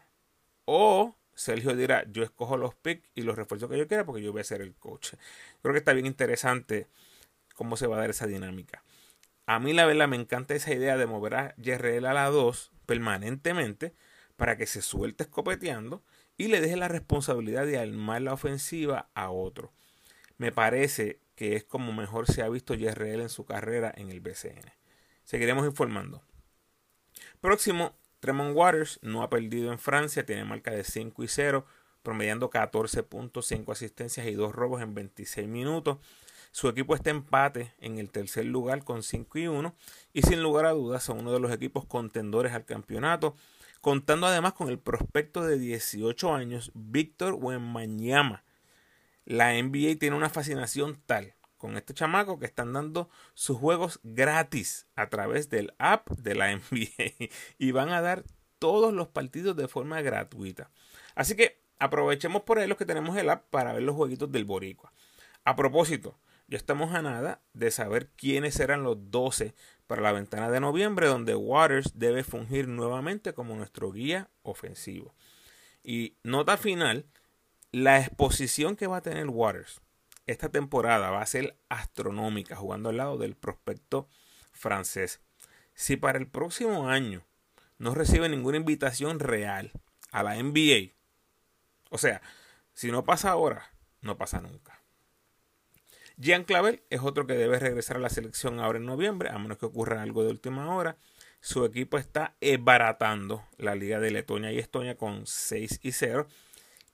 O 0.66 1.16
Sergio 1.36 1.76
dirá, 1.76 2.06
yo 2.12 2.24
escojo 2.24 2.58
los 2.58 2.76
picks 2.76 3.08
y 3.16 3.22
los 3.22 3.36
refuerzos 3.36 3.70
que 3.70 3.78
yo 3.78 3.88
quiera 3.88 4.06
porque 4.06 4.22
yo 4.22 4.32
voy 4.32 4.42
a 4.42 4.44
ser 4.46 4.62
el 4.62 4.74
coach. 4.76 5.14
Creo 5.62 5.74
que 5.74 5.80
está 5.80 5.94
bien 5.94 6.06
interesante 6.06 6.88
cómo 7.56 7.78
se 7.78 7.88
va 7.88 7.98
a 7.98 8.00
dar 8.00 8.10
esa 8.10 8.28
dinámica. 8.28 8.84
A 9.46 9.60
mí 9.60 9.74
la 9.74 9.86
verdad 9.86 10.08
me 10.08 10.16
encanta 10.16 10.56
esa 10.56 10.74
idea 10.74 10.98
de 10.98 11.06
mover 11.06 11.36
a 11.36 11.56
JRL 11.58 12.06
a 12.06 12.14
la 12.14 12.30
2 12.30 12.72
permanentemente 12.86 13.94
para 14.36 14.58
que 14.58 14.66
se 14.68 14.82
suelte 14.82 15.24
escopeteando 15.24 16.04
y 16.38 16.48
le 16.48 16.62
deje 16.62 16.78
la 16.78 16.88
responsabilidad 16.88 17.66
de 17.66 17.80
armar 17.80 18.22
la 18.22 18.34
ofensiva 18.34 19.10
a 19.14 19.32
otro 19.32 19.74
me 20.40 20.52
parece 20.52 21.20
que 21.36 21.56
es 21.56 21.64
como 21.64 21.94
mejor 21.94 22.26
se 22.26 22.42
ha 22.42 22.50
visto 22.50 22.74
JRL 22.74 23.22
en 23.22 23.30
su 23.30 23.46
carrera 23.46 23.94
en 23.96 24.10
el 24.10 24.22
BCN. 24.22 24.74
Seguiremos 25.24 25.66
informando. 25.66 26.24
Próximo, 27.42 27.96
Tremont 28.20 28.56
Waters 28.56 29.00
no 29.02 29.22
ha 29.22 29.30
perdido 29.30 29.72
en 29.72 29.80
Francia, 29.80 30.26
tiene 30.26 30.46
marca 30.46 30.72
de 30.72 30.84
5 30.84 31.24
y 31.24 31.28
0, 31.28 31.66
promediando 32.04 32.50
14 32.50 33.04
puntos, 33.04 33.48
5 33.48 33.72
asistencias 33.72 34.28
y 34.28 34.34
2 34.34 34.54
robos 34.54 34.82
en 34.82 34.96
26 34.96 35.48
minutos. 35.48 35.98
Su 36.52 36.70
equipo 36.70 36.96
está 36.96 37.10
empate 37.10 37.74
en 37.80 38.00
el 38.00 38.10
tercer 38.10 38.46
lugar 38.46 38.84
con 38.84 39.04
5 39.04 39.40
y 39.40 39.48
1 39.48 39.76
y 40.14 40.22
sin 40.22 40.42
lugar 40.42 40.66
a 40.66 40.72
dudas 40.72 41.04
son 41.04 41.20
uno 41.20 41.34
de 41.34 41.40
los 41.40 41.52
equipos 41.52 41.86
contendores 41.86 42.54
al 42.54 42.66
campeonato, 42.66 43.36
contando 43.82 44.26
además 44.26 44.54
con 44.54 44.70
el 44.70 44.80
prospecto 44.80 45.46
de 45.46 45.60
18 45.60 46.34
años 46.34 46.72
Víctor 46.74 47.36
Wembanyama, 47.36 48.44
la 49.30 49.54
NBA 49.54 50.00
tiene 50.00 50.16
una 50.16 50.30
fascinación 50.30 51.00
tal 51.06 51.36
con 51.58 51.78
este 51.78 51.94
chamaco 51.94 52.40
que 52.40 52.48
están 52.48 52.74
dando 52.74 53.10
sus 53.36 53.58
juegos 53.58 54.00
gratis 54.02 54.88
a 54.96 55.10
través 55.10 55.50
del 55.50 55.76
app 55.78 56.10
de 56.10 56.34
la 56.34 56.52
NBA 56.56 57.30
y 57.60 57.72
van 57.72 57.90
a 57.90 58.02
dar 58.02 58.24
todos 58.58 58.92
los 58.92 59.08
partidos 59.08 59.56
de 59.56 59.68
forma 59.68 60.02
gratuita. 60.02 60.72
Así 61.14 61.36
que 61.36 61.62
aprovechemos 61.78 62.42
por 62.42 62.58
ahí 62.58 62.68
los 62.68 62.78
que 62.78 62.88
tenemos 62.88 63.16
el 63.18 63.30
app 63.30 63.48
para 63.52 63.72
ver 63.72 63.84
los 63.84 63.96
jueguitos 63.96 64.32
del 64.32 64.46
Boricua. 64.46 64.92
A 65.46 65.56
propósito, 65.56 66.18
ya 66.48 66.58
estamos 66.58 66.96
a 66.96 67.04
nada 67.04 67.44
de 67.54 67.70
saber 67.70 68.10
quiénes 68.16 68.56
serán 68.56 68.84
los 68.84 69.12
12 69.12 69.54
para 69.86 70.02
la 70.02 70.12
ventana 70.12 70.50
de 70.50 70.60
noviembre, 70.60 71.06
donde 71.06 71.36
Waters 71.36 72.00
debe 72.00 72.24
fungir 72.24 72.68
nuevamente 72.68 73.34
como 73.34 73.56
nuestro 73.56 73.92
guía 73.92 74.32
ofensivo. 74.42 75.14
Y 75.84 76.18
nota 76.24 76.58
final, 76.58 77.06
la 77.72 78.00
exposición 78.00 78.76
que 78.76 78.88
va 78.88 78.98
a 78.98 79.02
tener 79.02 79.28
Waters 79.28 79.82
esta 80.30 80.50
temporada 80.50 81.10
va 81.10 81.22
a 81.22 81.26
ser 81.26 81.58
astronómica, 81.70 82.56
jugando 82.56 82.90
al 82.90 82.98
lado 82.98 83.18
del 83.18 83.36
prospecto 83.36 84.08
francés. 84.52 85.22
Si 85.74 85.98
para 85.98 86.20
el 86.20 86.28
próximo 86.28 86.88
año 86.88 87.24
no 87.80 87.96
recibe 87.96 88.30
ninguna 88.30 88.58
invitación 88.58 89.20
real 89.20 89.72
a 90.12 90.22
la 90.22 90.36
NBA, 90.36 90.94
o 91.90 91.98
sea, 91.98 92.22
si 92.74 92.92
no 92.92 93.06
pasa 93.06 93.32
ahora, 93.32 93.72
no 94.02 94.18
pasa 94.18 94.40
nunca. 94.40 94.80
Jean 96.18 96.44
Clavel 96.44 96.84
es 96.90 97.02
otro 97.02 97.26
que 97.26 97.34
debe 97.34 97.58
regresar 97.58 97.98
a 97.98 98.02
la 98.02 98.10
selección 98.10 98.60
ahora 98.60 98.78
en 98.78 98.86
noviembre, 98.86 99.30
a 99.30 99.40
menos 99.40 99.58
que 99.58 99.66
ocurra 99.66 100.02
algo 100.02 100.24
de 100.24 100.32
última 100.32 100.76
hora. 100.76 100.98
Su 101.40 101.66
equipo 101.66 101.98
está 101.98 102.36
baratando 102.60 103.44
la 103.58 103.74
liga 103.74 104.00
de 104.00 104.12
Letonia 104.12 104.52
y 104.52 104.60
Estonia 104.60 104.96
con 104.96 105.26
6 105.26 105.80
y 105.82 105.94
0 105.94 106.28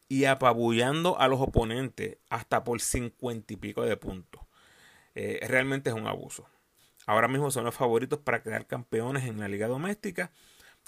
y 0.07 0.25
apabullando 0.25 1.19
a 1.19 1.27
los 1.27 1.41
oponentes 1.41 2.17
hasta 2.29 2.63
por 2.63 2.81
50 2.81 3.53
y 3.53 3.57
pico 3.57 3.83
de 3.83 3.97
puntos. 3.97 4.41
Eh, 5.15 5.39
realmente 5.47 5.89
es 5.89 5.95
un 5.95 6.07
abuso. 6.07 6.47
Ahora 7.07 7.27
mismo 7.27 7.51
son 7.51 7.65
los 7.65 7.75
favoritos 7.75 8.19
para 8.19 8.41
quedar 8.41 8.67
campeones 8.67 9.25
en 9.25 9.39
la 9.39 9.47
liga 9.47 9.67
doméstica. 9.67 10.31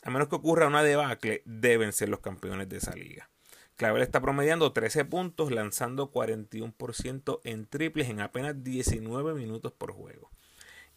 A 0.04 0.10
menos 0.10 0.28
que 0.28 0.36
ocurra 0.36 0.68
una 0.68 0.84
debacle, 0.84 1.42
deben 1.46 1.94
ser 1.94 2.10
los 2.10 2.20
campeones 2.20 2.70
de 2.70 2.78
esa 2.78 2.96
liga. 2.96 3.30
Clavel 3.76 4.02
está 4.02 4.20
promediando 4.22 4.74
13 4.74 5.06
puntos, 5.06 5.52
lanzando 5.52 6.12
41% 6.12 7.42
en 7.44 7.68
triples 7.68 8.10
en 8.10 8.22
apenas 8.22 8.64
19 8.64 9.36
minutos 9.36 9.72
por 9.72 9.92
juego. 9.92 10.32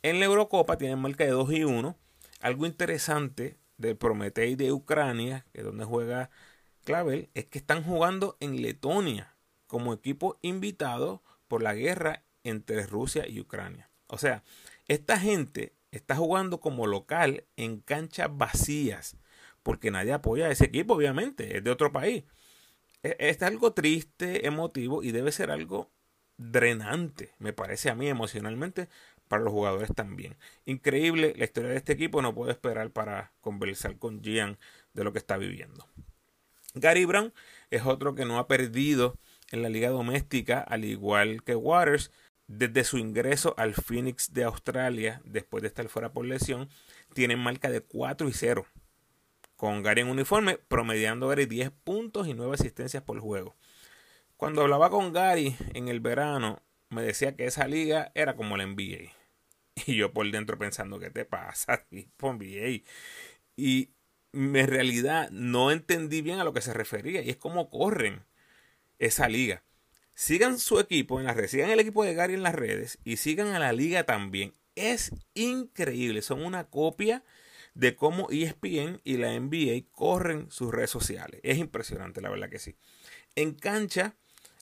En 0.02 0.18
la 0.18 0.24
Eurocopa 0.24 0.78
tienen 0.78 0.98
marca 0.98 1.24
de 1.24 1.30
2 1.30 1.52
y 1.52 1.64
1. 1.64 1.96
Algo 2.40 2.64
interesante 2.64 3.58
del 3.76 3.98
Prometei 3.98 4.54
de 4.54 4.72
Ucrania, 4.72 5.44
que 5.52 5.60
es 5.60 5.64
donde 5.64 5.84
juega 5.84 6.30
Es 7.34 7.46
que 7.46 7.58
están 7.58 7.82
jugando 7.82 8.36
en 8.40 8.60
Letonia 8.62 9.36
como 9.66 9.92
equipo 9.92 10.38
invitado 10.42 11.22
por 11.48 11.62
la 11.62 11.74
guerra 11.74 12.24
entre 12.44 12.86
Rusia 12.86 13.26
y 13.28 13.40
Ucrania. 13.40 13.90
O 14.08 14.18
sea, 14.18 14.42
esta 14.88 15.18
gente 15.18 15.74
está 15.92 16.16
jugando 16.16 16.60
como 16.60 16.86
local 16.86 17.44
en 17.56 17.80
canchas 17.80 18.28
vacías, 18.36 19.16
porque 19.62 19.90
nadie 19.90 20.12
apoya 20.12 20.46
a 20.46 20.50
ese 20.50 20.64
equipo, 20.64 20.94
obviamente, 20.94 21.58
es 21.58 21.64
de 21.64 21.70
otro 21.70 21.92
país. 21.92 22.24
E, 23.02 23.16
es 23.18 23.42
algo 23.42 23.72
triste, 23.72 24.46
emotivo 24.46 25.02
y 25.02 25.12
debe 25.12 25.32
ser 25.32 25.50
algo 25.50 25.90
drenante, 26.36 27.34
me 27.38 27.52
parece 27.52 27.90
a 27.90 27.94
mí 27.94 28.08
emocionalmente, 28.08 28.88
para 29.28 29.44
los 29.44 29.52
jugadores 29.52 29.94
también. 29.94 30.36
Increíble 30.64 31.34
la 31.36 31.44
historia 31.44 31.70
de 31.70 31.76
este 31.76 31.92
equipo, 31.92 32.20
no 32.22 32.34
puedo 32.34 32.50
esperar 32.50 32.90
para 32.90 33.32
conversar 33.40 33.96
con 33.98 34.22
Gian 34.22 34.58
de 34.92 35.04
lo 35.04 35.12
que 35.12 35.18
está 35.18 35.36
viviendo. 35.36 35.86
Gary 36.74 37.04
Brown 37.04 37.32
es 37.70 37.84
otro 37.84 38.14
que 38.14 38.24
no 38.24 38.38
ha 38.38 38.46
perdido 38.46 39.18
en 39.50 39.62
la 39.62 39.68
liga 39.68 39.90
doméstica, 39.90 40.60
al 40.60 40.84
igual 40.84 41.42
que 41.42 41.54
Waters, 41.54 42.12
desde 42.46 42.84
su 42.84 42.98
ingreso 42.98 43.54
al 43.56 43.74
Phoenix 43.74 44.32
de 44.32 44.44
Australia, 44.44 45.20
después 45.24 45.62
de 45.62 45.68
estar 45.68 45.88
fuera 45.88 46.12
por 46.12 46.24
lesión, 46.24 46.68
tienen 47.14 47.38
marca 47.38 47.70
de 47.70 47.80
4 47.80 48.28
y 48.28 48.32
0 48.32 48.66
con 49.60 49.82
Gary 49.82 50.00
en 50.00 50.08
uniforme, 50.08 50.56
promediando 50.56 51.28
Gary 51.28 51.44
10 51.44 51.70
puntos 51.84 52.26
y 52.26 52.32
9 52.32 52.54
asistencias 52.54 53.02
por 53.02 53.20
juego. 53.20 53.56
Cuando 54.38 54.62
hablaba 54.62 54.88
con 54.88 55.12
Gary 55.12 55.54
en 55.74 55.88
el 55.88 56.00
verano, 56.00 56.62
me 56.88 57.02
decía 57.02 57.36
que 57.36 57.44
esa 57.44 57.68
liga 57.68 58.10
era 58.14 58.36
como 58.36 58.56
la 58.56 58.64
NBA. 58.64 59.12
Y 59.86 59.96
yo 59.96 60.12
por 60.12 60.30
dentro 60.30 60.58
pensando, 60.58 60.98
¿qué 60.98 61.10
te 61.10 61.24
pasa? 61.24 61.86
NBA. 61.90 62.84
Y 63.56 63.90
en 64.32 64.66
realidad 64.66 65.30
no 65.30 65.70
entendí 65.70 66.22
bien 66.22 66.38
a 66.38 66.44
lo 66.44 66.52
que 66.52 66.60
se 66.60 66.72
refería. 66.72 67.22
Y 67.22 67.30
es 67.30 67.36
cómo 67.36 67.70
corren 67.70 68.24
esa 68.98 69.28
liga. 69.28 69.62
Sigan 70.14 70.58
su 70.58 70.78
equipo 70.78 71.18
en 71.18 71.26
las 71.26 71.36
redes, 71.36 71.52
sigan 71.52 71.70
el 71.70 71.80
equipo 71.80 72.04
de 72.04 72.14
Gary 72.14 72.34
en 72.34 72.42
las 72.42 72.54
redes 72.54 72.98
y 73.04 73.16
sigan 73.16 73.48
a 73.48 73.58
la 73.58 73.72
liga 73.72 74.04
también. 74.04 74.54
Es 74.74 75.12
increíble, 75.34 76.22
son 76.22 76.44
una 76.44 76.64
copia 76.64 77.24
de 77.74 77.96
cómo 77.96 78.28
ESPN 78.30 79.00
y 79.04 79.16
la 79.16 79.38
NBA 79.38 79.86
corren 79.92 80.50
sus 80.50 80.72
redes 80.72 80.90
sociales. 80.90 81.40
Es 81.42 81.58
impresionante, 81.58 82.20
la 82.20 82.28
verdad 82.28 82.50
que 82.50 82.58
sí. 82.58 82.76
En 83.34 83.54
cancha, 83.54 84.14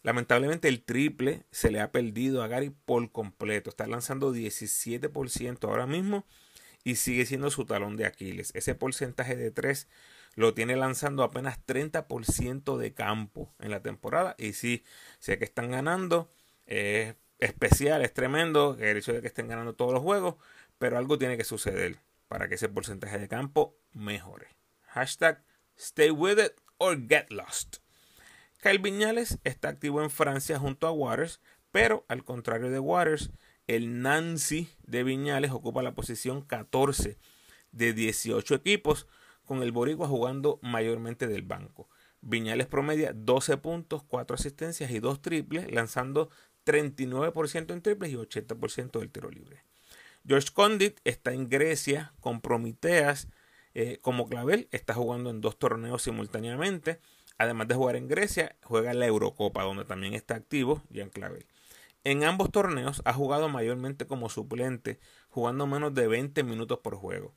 lamentablemente 0.03 0.69
el 0.69 0.85
triple 0.85 1.45
se 1.51 1.71
le 1.71 1.81
ha 1.81 1.91
perdido 1.91 2.43
a 2.43 2.49
Gary 2.49 2.71
por 2.71 3.11
completo. 3.11 3.71
Está 3.71 3.87
lanzando 3.87 4.33
17% 4.33 5.65
ahora 5.65 5.87
mismo 5.87 6.25
y 6.89 6.97
sigue 6.97 7.27
siendo 7.27 7.51
su 7.51 7.67
talón 7.67 7.99
de 7.99 8.07
Aquiles. 8.07 8.51
Ese 8.55 8.75
porcentaje 8.75 9.37
de 9.37 9.51
3 9.51 9.89
lo 10.37 10.55
tiene 10.55 10.75
lanzando 10.75 11.23
apenas 11.23 11.59
30% 11.67 12.79
de 12.79 12.95
campo 12.95 13.55
en 13.59 13.71
la 13.71 13.83
temporada. 13.83 14.35
Y 14.39 14.55
sí, 14.55 14.85
sé 15.19 15.37
que 15.37 15.45
están 15.45 15.71
ganando. 15.71 16.33
Es 16.65 17.15
especial, 17.41 18.01
es 18.01 18.15
tremendo 18.15 18.79
el 18.81 18.97
hecho 18.97 19.13
de 19.13 19.21
que 19.21 19.27
estén 19.27 19.49
ganando 19.49 19.75
todos 19.75 19.93
los 19.93 20.03
juegos, 20.03 20.37
pero 20.79 20.97
algo 20.97 21.19
tiene 21.19 21.37
que 21.37 21.45
suceder 21.45 21.99
para 22.27 22.49
que 22.49 22.55
ese 22.55 22.71
porcentaje 22.71 23.19
de 23.19 23.29
campo 23.29 23.77
mejore. 23.93 24.49
Hashtag 24.87 25.45
stay 25.77 26.11
with 26.11 26.39
it 26.39 26.53
or 26.79 26.97
get 27.07 27.27
lost. 27.29 27.81
Kyle 28.63 28.79
Viñales 28.79 29.41
está 29.45 29.69
activo 29.69 30.03
en 30.03 30.09
Francia 30.09 30.59
junto 30.59 30.87
a 30.87 30.93
Waters, 30.93 31.43
pero 31.71 32.07
al 32.09 32.25
contrario 32.25 32.71
de 32.71 32.79
Waters, 32.79 33.31
el 33.69 34.03
Nancy 34.03 34.69
de 34.85 35.05
Viñales 35.05 35.53
ocupa 35.53 35.83
la 35.83 35.95
posición 35.95 36.43
14 36.43 37.19
de 37.71 37.93
18 37.93 38.55
equipos, 38.55 39.07
con 39.45 39.63
el 39.63 39.73
Boricua 39.73 40.09
jugando 40.09 40.59
mayormente 40.63 41.27
del 41.29 41.43
banco. 41.43 41.89
Viñales 42.21 42.67
promedia 42.67 43.13
12 43.15 43.59
puntos, 43.59 44.03
4 44.03 44.35
asistencias 44.35 44.91
y 44.91 44.99
2 44.99 45.23
triples, 45.23 45.71
lanzando 45.73 46.31
39% 46.67 47.73
en 47.73 47.83
triples 47.83 48.11
y 48.11 48.17
80% 48.17 48.99
del 48.99 49.11
tiro 49.11 49.31
libre. 49.31 49.63
George 50.27 50.49
Condit 50.53 50.99
está 51.05 51.33
en 51.33 51.49
Grecia 51.49 52.13
con 52.21 52.41
Promiteas 52.41 53.29
eh, 53.75 53.99
como 54.03 54.29
clavel. 54.29 54.69
Está 54.73 54.93
jugando 54.95 55.31
en 55.31 55.41
dos 55.41 55.59
torneos 55.59 56.03
simultáneamente. 56.03 57.01
Además 57.39 57.69
de 57.69 57.75
jugar 57.77 57.97
en 57.97 58.09
Grecia, 58.09 58.57
juega 58.65 58.91
en 58.91 58.99
la 58.99 59.07
Eurocopa, 59.07 59.63
donde 59.63 59.85
también 59.85 60.15
está 60.15 60.35
activo 60.35 60.83
Jean 60.91 61.09
Clavel. 61.09 61.47
En 62.05 62.25
ambos 62.25 62.51
torneos 62.51 63.03
ha 63.05 63.13
jugado 63.13 63.49
mayormente 63.49 64.07
como 64.07 64.29
suplente, 64.29 65.01
jugando 65.29 65.67
menos 65.67 65.95
de 65.95 66.07
20 66.07 66.43
minutos 66.45 66.79
por 66.79 66.97
juego. 66.97 67.35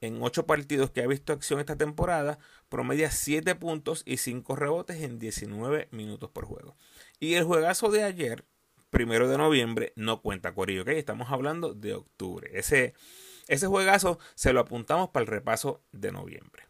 En 0.00 0.22
8 0.22 0.46
partidos 0.46 0.90
que 0.90 1.02
ha 1.02 1.06
visto 1.06 1.32
acción 1.32 1.60
esta 1.60 1.76
temporada, 1.76 2.38
promedia 2.68 3.10
7 3.10 3.54
puntos 3.56 4.02
y 4.06 4.18
5 4.18 4.56
rebotes 4.56 5.02
en 5.02 5.18
19 5.18 5.88
minutos 5.90 6.30
por 6.30 6.46
juego. 6.46 6.76
Y 7.18 7.34
el 7.34 7.44
juegazo 7.44 7.90
de 7.90 8.04
ayer 8.04 8.44
primero 8.90 9.28
de 9.28 9.38
noviembre 9.38 9.92
no 9.96 10.22
cuenta 10.22 10.54
Corillo, 10.54 10.82
¿ok? 10.82 10.88
Estamos 10.88 11.30
hablando 11.30 11.74
de 11.74 11.94
octubre. 11.94 12.50
Ese, 12.54 12.94
ese 13.48 13.66
juegazo 13.66 14.18
se 14.34 14.52
lo 14.52 14.60
apuntamos 14.60 15.10
para 15.10 15.22
el 15.22 15.28
repaso 15.28 15.82
de 15.92 16.12
noviembre. 16.12 16.64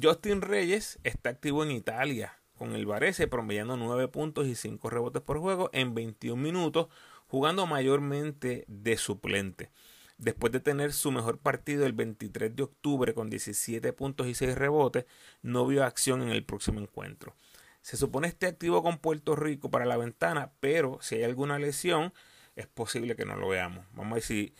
Justin 0.00 0.40
Reyes 0.40 0.98
está 1.02 1.30
activo 1.30 1.62
en 1.62 1.72
Italia 1.72 2.38
con 2.64 2.74
el 2.74 2.86
Varese, 2.86 3.28
promediando 3.28 3.76
9 3.76 4.08
puntos 4.08 4.46
y 4.46 4.54
5 4.54 4.88
rebotes 4.88 5.20
por 5.20 5.38
juego 5.38 5.68
en 5.74 5.94
21 5.94 6.40
minutos, 6.40 6.88
jugando 7.26 7.66
mayormente 7.66 8.64
de 8.68 8.96
suplente. 8.96 9.70
Después 10.16 10.50
de 10.50 10.60
tener 10.60 10.94
su 10.94 11.12
mejor 11.12 11.38
partido 11.38 11.84
el 11.84 11.92
23 11.92 12.56
de 12.56 12.62
octubre 12.62 13.12
con 13.12 13.28
17 13.28 13.92
puntos 13.92 14.28
y 14.28 14.34
6 14.34 14.54
rebotes, 14.54 15.04
no 15.42 15.66
vio 15.66 15.84
acción 15.84 16.22
en 16.22 16.30
el 16.30 16.42
próximo 16.42 16.80
encuentro. 16.80 17.36
Se 17.82 17.98
supone 17.98 18.28
esté 18.28 18.46
activo 18.46 18.82
con 18.82 18.96
Puerto 18.96 19.36
Rico 19.36 19.70
para 19.70 19.84
la 19.84 19.98
ventana, 19.98 20.52
pero 20.60 20.98
si 21.02 21.16
hay 21.16 21.24
alguna 21.24 21.58
lesión, 21.58 22.14
es 22.56 22.66
posible 22.66 23.14
que 23.14 23.26
no 23.26 23.36
lo 23.36 23.46
veamos. 23.46 23.84
Vamos 23.92 24.12
a 24.12 24.14
ver 24.14 24.22
si 24.22 24.54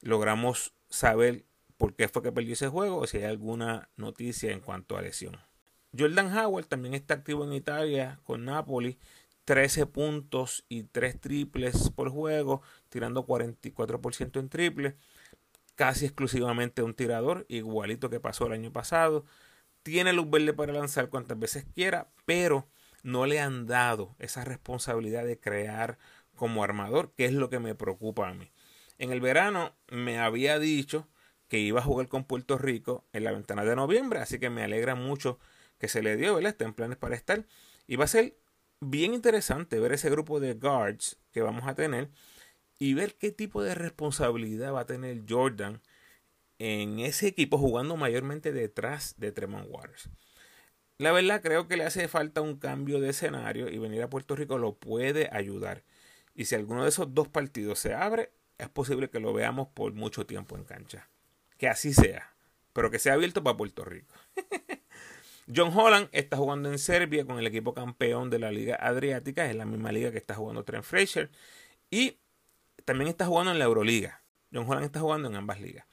logramos 0.00 0.72
saber 0.88 1.44
por 1.76 1.94
qué 1.94 2.08
fue 2.08 2.22
que 2.22 2.32
perdió 2.32 2.54
ese 2.54 2.68
juego 2.68 2.96
o 2.96 3.06
si 3.06 3.18
hay 3.18 3.24
alguna 3.24 3.90
noticia 3.96 4.50
en 4.50 4.60
cuanto 4.60 4.96
a 4.96 5.02
lesión. 5.02 5.49
Jordan 5.96 6.36
Howard 6.36 6.66
también 6.66 6.94
está 6.94 7.14
activo 7.14 7.44
en 7.44 7.52
Italia 7.52 8.20
con 8.24 8.44
Napoli. 8.44 8.98
13 9.44 9.86
puntos 9.86 10.64
y 10.68 10.84
3 10.84 11.20
triples 11.20 11.90
por 11.90 12.10
juego, 12.10 12.62
tirando 12.88 13.26
44% 13.26 14.38
en 14.38 14.48
triple. 14.48 14.96
Casi 15.74 16.04
exclusivamente 16.04 16.82
un 16.82 16.94
tirador, 16.94 17.46
igualito 17.48 18.10
que 18.10 18.20
pasó 18.20 18.46
el 18.46 18.52
año 18.52 18.72
pasado 18.72 19.24
tiene 19.82 20.12
luz 20.12 20.28
verde 20.30 20.52
para 20.52 20.72
lanzar 20.72 21.08
cuantas 21.08 21.38
veces 21.38 21.64
quiera, 21.74 22.10
pero 22.26 22.68
no 23.02 23.26
le 23.26 23.40
han 23.40 23.66
dado 23.66 24.14
esa 24.18 24.44
responsabilidad 24.44 25.24
de 25.24 25.40
crear 25.40 25.98
como 26.34 26.62
armador, 26.64 27.12
que 27.16 27.24
es 27.24 27.32
lo 27.32 27.50
que 27.50 27.58
me 27.58 27.74
preocupa 27.74 28.28
a 28.28 28.34
mí. 28.34 28.50
En 28.98 29.10
el 29.10 29.20
verano 29.20 29.74
me 29.88 30.18
había 30.18 30.58
dicho 30.58 31.08
que 31.48 31.58
iba 31.58 31.80
a 31.80 31.84
jugar 31.84 32.08
con 32.08 32.24
Puerto 32.24 32.58
Rico 32.58 33.04
en 33.12 33.24
la 33.24 33.32
ventana 33.32 33.64
de 33.64 33.76
noviembre, 33.76 34.20
así 34.20 34.38
que 34.38 34.50
me 34.50 34.62
alegra 34.62 34.94
mucho 34.94 35.38
que 35.80 35.88
se 35.88 36.02
le 36.02 36.16
dio, 36.16 36.34
¿verdad? 36.34 36.52
Está 36.52 36.66
en 36.66 36.74
planes 36.74 36.98
para 36.98 37.16
estar. 37.16 37.46
Y 37.88 37.96
va 37.96 38.04
a 38.04 38.08
ser 38.08 38.36
bien 38.80 39.14
interesante 39.14 39.80
ver 39.80 39.92
ese 39.92 40.10
grupo 40.10 40.38
de 40.38 40.54
guards 40.54 41.18
que 41.32 41.42
vamos 41.42 41.66
a 41.66 41.74
tener 41.74 42.10
y 42.78 42.94
ver 42.94 43.16
qué 43.16 43.32
tipo 43.32 43.62
de 43.62 43.74
responsabilidad 43.74 44.72
va 44.72 44.80
a 44.80 44.86
tener 44.86 45.22
Jordan 45.28 45.82
en 46.58 47.00
ese 47.00 47.26
equipo 47.26 47.58
jugando 47.58 47.96
mayormente 47.96 48.52
detrás 48.52 49.14
de 49.18 49.32
Tremont 49.32 49.66
Waters. 49.68 50.10
La 50.98 51.12
verdad 51.12 51.40
creo 51.40 51.66
que 51.66 51.78
le 51.78 51.84
hace 51.84 52.08
falta 52.08 52.42
un 52.42 52.58
cambio 52.58 53.00
de 53.00 53.10
escenario 53.10 53.70
y 53.70 53.78
venir 53.78 54.02
a 54.02 54.10
Puerto 54.10 54.36
Rico 54.36 54.58
lo 54.58 54.74
puede 54.78 55.30
ayudar. 55.32 55.82
Y 56.34 56.44
si 56.44 56.54
alguno 56.54 56.82
de 56.82 56.90
esos 56.90 57.14
dos 57.14 57.28
partidos 57.28 57.78
se 57.78 57.94
abre, 57.94 58.32
es 58.58 58.68
posible 58.68 59.08
que 59.08 59.20
lo 59.20 59.32
veamos 59.32 59.68
por 59.68 59.94
mucho 59.94 60.26
tiempo 60.26 60.56
en 60.56 60.64
cancha. 60.64 61.08
Que 61.56 61.68
así 61.68 61.94
sea, 61.94 62.34
pero 62.74 62.90
que 62.90 62.98
sea 62.98 63.14
abierto 63.14 63.42
para 63.42 63.56
Puerto 63.56 63.84
Rico. 63.84 64.14
John 65.54 65.72
Holland 65.76 66.08
está 66.12 66.36
jugando 66.36 66.70
en 66.70 66.78
Serbia 66.78 67.24
con 67.24 67.38
el 67.38 67.46
equipo 67.46 67.74
campeón 67.74 68.30
de 68.30 68.38
la 68.38 68.52
Liga 68.52 68.76
Adriática, 68.76 69.50
es 69.50 69.56
la 69.56 69.64
misma 69.64 69.90
liga 69.90 70.12
que 70.12 70.18
está 70.18 70.34
jugando 70.34 70.64
Trent 70.64 70.84
Fraser. 70.84 71.30
Y 71.90 72.18
también 72.84 73.08
está 73.08 73.26
jugando 73.26 73.50
en 73.50 73.58
la 73.58 73.64
Euroliga. 73.64 74.22
John 74.52 74.64
Holland 74.68 74.84
está 74.84 75.00
jugando 75.00 75.28
en 75.28 75.34
ambas 75.34 75.60
ligas. 75.60 75.86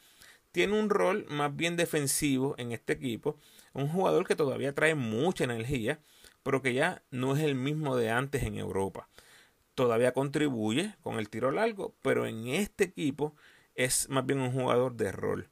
Tiene 0.52 0.80
un 0.80 0.90
rol 0.90 1.26
más 1.30 1.56
bien 1.56 1.76
defensivo 1.76 2.56
en 2.58 2.72
este 2.72 2.94
equipo. 2.94 3.40
Un 3.74 3.88
jugador 3.88 4.28
que 4.28 4.36
todavía 4.36 4.76
trae 4.76 4.94
mucha 4.94 5.44
energía, 5.44 6.00
pero 6.44 6.62
que 6.62 6.74
ya 6.74 7.02
no 7.10 7.36
es 7.36 7.44
el 7.44 7.56
mismo 7.56 7.96
de 7.96 8.12
antes 8.12 8.44
en 8.44 8.58
Europa. 8.58 9.10
Todavía 9.74 10.14
contribuye 10.14 10.96
con 11.02 11.18
el 11.18 11.30
tiro 11.30 11.52
largo, 11.52 11.96
pero 12.04 12.28
en 12.28 12.48
este 12.48 12.84
equipo 12.84 13.36
es 13.76 14.08
más 14.10 14.26
bien 14.26 14.40
un 14.40 14.52
jugador 14.52 14.96
de 14.96 15.12
rol. 15.12 15.50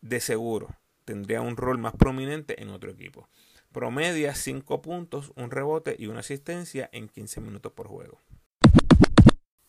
De 0.00 0.20
seguro, 0.20 0.74
tendría 1.04 1.40
un 1.40 1.56
rol 1.56 1.78
más 1.78 1.94
prominente 1.94 2.62
en 2.62 2.70
otro 2.70 2.90
equipo. 2.90 3.28
Promedia 3.72 4.34
5 4.34 4.82
puntos, 4.82 5.32
un 5.36 5.50
rebote 5.50 5.96
y 5.98 6.06
una 6.06 6.20
asistencia 6.20 6.88
en 6.92 7.08
15 7.08 7.40
minutos 7.40 7.72
por 7.72 7.88
juego. 7.88 8.20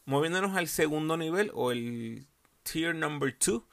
Moviéndonos 0.06 0.58
al 0.58 0.68
segundo 0.68 1.16
nivel 1.16 1.52
o 1.54 1.72
el 1.72 2.28
tier 2.64 2.94
number 2.94 3.36
2, 3.40 3.64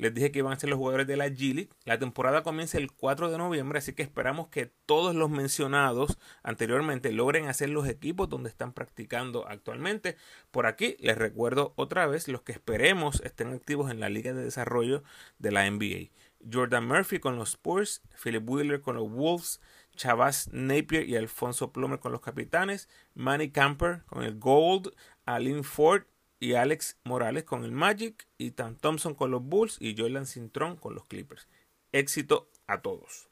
les 0.00 0.14
dije 0.14 0.32
que 0.32 0.38
iban 0.38 0.54
a 0.54 0.58
ser 0.58 0.70
los 0.70 0.78
jugadores 0.78 1.06
de 1.06 1.18
la 1.18 1.28
G 1.28 1.54
League. 1.54 1.68
La 1.84 1.98
temporada 1.98 2.42
comienza 2.42 2.78
el 2.78 2.90
4 2.90 3.30
de 3.30 3.36
noviembre, 3.36 3.80
así 3.80 3.92
que 3.92 4.02
esperamos 4.02 4.48
que 4.48 4.72
todos 4.86 5.14
los 5.14 5.28
mencionados 5.28 6.16
anteriormente 6.42 7.12
logren 7.12 7.48
hacer 7.48 7.68
los 7.68 7.86
equipos 7.86 8.28
donde 8.30 8.48
están 8.48 8.72
practicando 8.72 9.46
actualmente. 9.46 10.16
Por 10.50 10.64
aquí 10.66 10.96
les 11.00 11.18
recuerdo 11.18 11.74
otra 11.76 12.06
vez 12.06 12.28
los 12.28 12.40
que 12.40 12.52
esperemos 12.52 13.20
estén 13.26 13.52
activos 13.52 13.90
en 13.90 14.00
la 14.00 14.08
Liga 14.08 14.32
de 14.32 14.42
Desarrollo 14.42 15.02
de 15.38 15.52
la 15.52 15.70
NBA. 15.70 16.10
Jordan 16.50 16.86
Murphy 16.86 17.18
con 17.18 17.36
los 17.36 17.50
Spurs, 17.50 18.00
Philip 18.22 18.48
Wheeler 18.48 18.80
con 18.80 18.96
los 18.96 19.10
Wolves, 19.10 19.60
Chavaz 19.96 20.48
Napier 20.52 21.08
y 21.08 21.16
Alfonso 21.16 21.72
Plomer 21.72 21.98
con 21.98 22.12
los 22.12 22.20
Capitanes, 22.20 22.88
Manny 23.14 23.50
Camper 23.50 24.02
con 24.06 24.22
el 24.22 24.38
Gold, 24.38 24.92
Alin 25.26 25.64
Ford 25.64 26.04
y 26.38 26.54
Alex 26.54 26.96
Morales 27.04 27.44
con 27.44 27.64
el 27.64 27.72
Magic, 27.72 28.26
y 28.38 28.52
Thompson 28.52 29.14
con 29.14 29.30
los 29.30 29.42
Bulls 29.42 29.76
y 29.78 29.94
Jordan 29.96 30.26
Cintrón 30.26 30.76
con 30.76 30.94
los 30.94 31.04
Clippers. 31.04 31.46
Éxito 31.92 32.48
a 32.66 32.80
todos. 32.80 33.28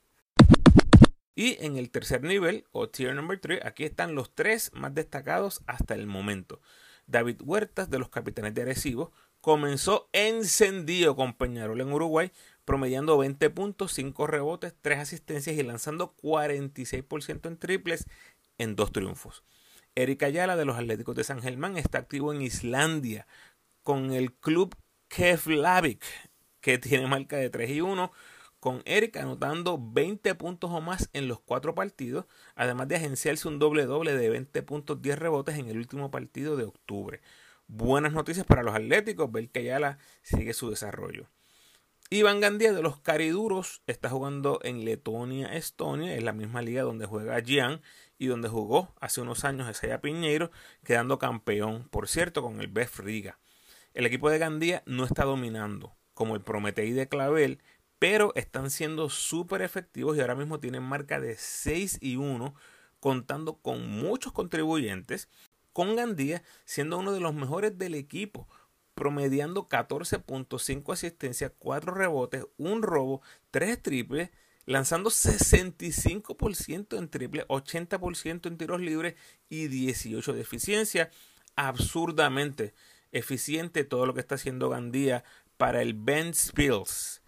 Y 1.35 1.57
en 1.65 1.77
el 1.77 1.91
tercer 1.91 2.23
nivel, 2.23 2.65
o 2.73 2.88
tier 2.88 3.15
number 3.15 3.38
3, 3.38 3.65
aquí 3.65 3.85
están 3.85 4.17
los 4.17 4.35
tres 4.35 4.73
más 4.75 4.93
destacados 4.95 5.62
hasta 5.67 5.95
el 5.95 6.07
momento. 6.07 6.61
David 7.07 7.41
Huertas 7.43 7.88
de 7.88 8.00
los 8.00 8.09
Capitanes 8.09 8.55
de 8.55 8.62
Arecibo 8.62 9.12
comenzó 9.41 10.09
encendido 10.12 11.15
con 11.15 11.35
Peñarol 11.35 11.81
en 11.81 11.93
Uruguay, 11.93 12.33
promediando 12.69 13.17
20 13.17 13.49
puntos, 13.49 13.95
5 13.95 14.27
rebotes, 14.27 14.75
3 14.83 14.99
asistencias 14.99 15.57
y 15.57 15.63
lanzando 15.63 16.15
46% 16.23 17.49
en 17.49 17.57
triples 17.57 18.07
en 18.59 18.77
dos 18.77 18.93
triunfos. 18.93 19.43
Eric 19.95 20.23
Ayala 20.23 20.54
de 20.54 20.67
los 20.67 20.76
Atléticos 20.76 21.17
de 21.17 21.25
San 21.25 21.41
Germán 21.41 21.78
está 21.78 21.97
activo 21.97 22.31
en 22.31 22.43
Islandia 22.43 23.26
con 23.83 24.13
el 24.13 24.35
club 24.35 24.76
Keflavik, 25.09 26.04
que 26.61 26.76
tiene 26.76 27.07
marca 27.07 27.39
de 27.39 27.49
3 27.49 27.71
y 27.71 27.81
1, 27.81 28.13
con 28.61 28.83
Eric 28.85 29.17
anotando 29.17 29.78
20 29.81 30.35
puntos 30.35 30.71
o 30.71 30.83
más 30.83 31.09
en 31.15 31.26
los 31.26 31.41
cuatro 31.41 31.75
partidos, 31.75 32.26
además 32.54 32.87
de 32.89 32.97
agenciarse 32.97 33.49
un 33.49 33.59
doble 33.59 33.87
doble 33.87 34.15
de 34.15 34.28
20 34.28 34.63
puntos, 34.65 35.00
10 35.00 35.19
rebotes 35.19 35.57
en 35.57 35.71
el 35.71 35.78
último 35.78 36.11
partido 36.11 36.54
de 36.59 36.65
octubre. 36.65 37.23
Buenas 37.67 38.13
noticias 38.13 38.45
para 38.45 38.63
los 38.63 38.75
Atléticos, 38.75 39.33
ver 39.33 39.49
que 39.49 39.61
Ayala 39.61 39.97
sigue 40.21 40.52
su 40.52 40.69
desarrollo. 40.69 41.31
Iván 42.10 42.40
Gandía 42.40 42.73
de 42.73 42.80
los 42.80 43.00
Cariduros 43.00 43.82
está 43.86 44.08
jugando 44.08 44.60
en 44.62 44.86
Letonia, 44.86 45.54
Estonia, 45.54 46.14
es 46.14 46.23
la 46.23 46.32
misma 46.32 46.62
liga 46.62 46.80
donde 46.80 47.04
juega 47.04 47.38
Gian 47.42 47.82
y 48.16 48.28
donde 48.28 48.49
jugó 48.49 48.94
hace 48.99 49.21
unos 49.21 49.44
años 49.44 49.68
Esaya 49.68 50.00
Piñeiro, 50.00 50.50
quedando 50.84 51.18
campeón, 51.18 51.86
por 51.90 52.08
cierto, 52.08 52.40
con 52.40 52.62
el 52.62 52.68
Bef 52.68 53.00
Riga. 53.00 53.38
El 53.92 54.06
equipo 54.06 54.30
de 54.30 54.38
Gandía 54.38 54.82
no 54.86 55.04
está 55.04 55.26
dominando, 55.26 55.99
como 56.14 56.34
el 56.34 56.40
Prometei 56.40 56.92
de 56.92 57.10
Clavel, 57.10 57.60
pero 57.99 58.32
están 58.36 58.71
siendo 58.71 59.10
súper 59.10 59.60
efectivos 59.60 60.16
y 60.16 60.23
ahora 60.23 60.34
mismo 60.34 60.60
tienen 60.60 60.84
marca 60.84 61.21
de 61.21 61.36
6 61.36 61.99
y 62.00 62.16
1, 62.16 62.54
contando 63.00 63.58
con 63.58 63.86
muchos 63.86 64.32
contribuyentes, 64.32 65.28
con 65.75 65.94
Gandía 65.94 66.42
siendo 66.64 66.97
uno 66.97 67.12
de 67.12 67.21
los 67.21 67.34
mejores 67.34 67.76
del 67.76 67.94
equipo, 67.94 68.49
promediando 68.99 69.69
14.5 69.69 70.93
asistencias, 70.93 71.52
4 71.58 71.95
rebotes, 71.95 72.47
un 72.56 72.82
robo, 72.82 73.23
3 73.50 73.82
triples, 73.82 74.30
lanzando 74.67 75.11
65% 75.11 76.99
en 76.99 77.08
triple, 77.08 77.47
80% 77.49 78.47
en 78.47 78.58
tiros 78.58 78.80
libres 78.80 79.15
y 79.49 79.69
18 79.69 80.32
de 80.32 80.41
eficiencia. 80.41 81.11
Absurdamente 81.56 82.75
eficiente 83.11 83.84
todo 83.84 84.06
lo 84.06 84.15
que 84.15 84.21
está 84.21 84.34
haciendo 84.34 84.69
Gandía 84.69 85.25
para 85.56 85.82
el 85.82 85.95
Ben 85.95 86.34
Spills. 86.34 87.23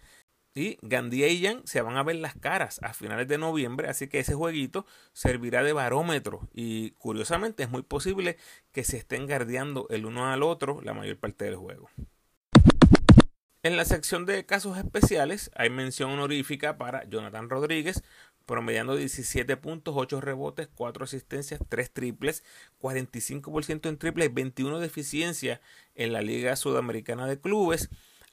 Y 0.53 0.77
Gandía 0.81 1.29
y 1.29 1.41
Jan 1.41 1.61
se 1.65 1.81
van 1.81 1.95
a 1.95 2.03
ver 2.03 2.17
las 2.17 2.35
caras 2.35 2.79
a 2.83 2.93
finales 2.93 3.27
de 3.27 3.37
noviembre, 3.37 3.87
así 3.87 4.07
que 4.07 4.19
ese 4.19 4.33
jueguito 4.33 4.85
servirá 5.13 5.63
de 5.63 5.71
barómetro. 5.71 6.49
Y 6.53 6.91
curiosamente 6.91 7.63
es 7.63 7.69
muy 7.69 7.83
posible 7.83 8.37
que 8.73 8.83
se 8.83 8.97
estén 8.97 9.27
guardiando 9.27 9.87
el 9.89 10.05
uno 10.05 10.29
al 10.29 10.43
otro 10.43 10.81
la 10.81 10.93
mayor 10.93 11.17
parte 11.17 11.45
del 11.45 11.55
juego. 11.55 11.89
En 13.63 13.77
la 13.77 13.85
sección 13.85 14.25
de 14.25 14.45
casos 14.45 14.77
especiales 14.77 15.51
hay 15.55 15.69
mención 15.69 16.11
honorífica 16.11 16.77
para 16.77 17.07
Jonathan 17.07 17.49
Rodríguez, 17.49 18.03
promediando 18.45 18.95
17 18.95 19.55
puntos, 19.55 19.93
8 19.95 20.19
rebotes, 20.19 20.67
4 20.75 21.05
asistencias, 21.05 21.61
3 21.69 21.91
triples, 21.91 22.43
45% 22.81 23.87
en 23.87 23.97
triples, 23.97 24.33
21 24.33 24.79
de 24.79 24.87
eficiencia 24.87 25.61
en 25.95 26.11
la 26.11 26.21
Liga 26.21 26.55
Sudamericana 26.57 27.27
de 27.27 27.39
Clubes 27.39 27.89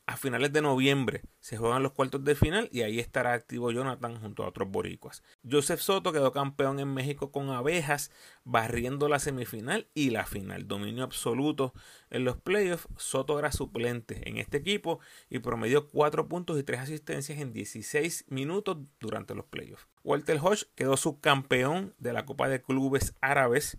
a 0.09 0.17
finales 0.17 0.55
de 0.55 0.63
noviembre 0.63 1.21
se 1.39 1.59
juegan 1.59 1.83
los 1.83 1.93
cuartos 1.93 2.25
de 2.25 2.35
final 2.35 2.71
y 2.73 2.81
ahí 2.81 2.99
estará 2.99 3.35
activo 3.35 3.71
Jonathan 3.71 4.19
junto 4.19 4.43
a 4.43 4.49
otros 4.49 4.71
boricuas. 4.71 5.23
Joseph 5.49 5.81
Soto 5.81 6.13
quedó 6.13 6.33
campeón 6.33 6.81
en 6.81 6.95
México 6.95 7.31
con 7.31 7.51
abejas, 7.51 8.11
barriendo 8.43 9.11
la 9.11 9.19
semifinal 9.19 9.87
y 9.93 10.09
la 10.09 10.25
final. 10.25 10.67
Dominio 10.67 11.05
absoluto 11.05 11.75
en 12.09 12.25
los 12.25 12.39
playoffs. 12.39 12.89
Soto 12.97 13.39
era 13.39 13.53
suplente 13.53 14.27
en 14.27 14.39
este 14.39 14.57
equipo 14.57 14.99
y 15.29 15.41
promedió 15.41 15.89
4 15.89 16.27
puntos 16.27 16.59
y 16.59 16.63
3 16.63 16.81
asistencias 16.81 17.39
en 17.39 17.53
16 17.53 18.25
minutos 18.29 18.79
durante 19.01 19.35
los 19.35 19.45
playoffs. 19.45 19.89
Walter 20.05 20.39
Hodge 20.41 20.69
quedó 20.75 20.97
subcampeón 20.97 21.95
de 21.99 22.15
la 22.15 22.25
Copa 22.25 22.49
de 22.49 22.63
Clubes 22.63 23.15
Árabes 23.21 23.77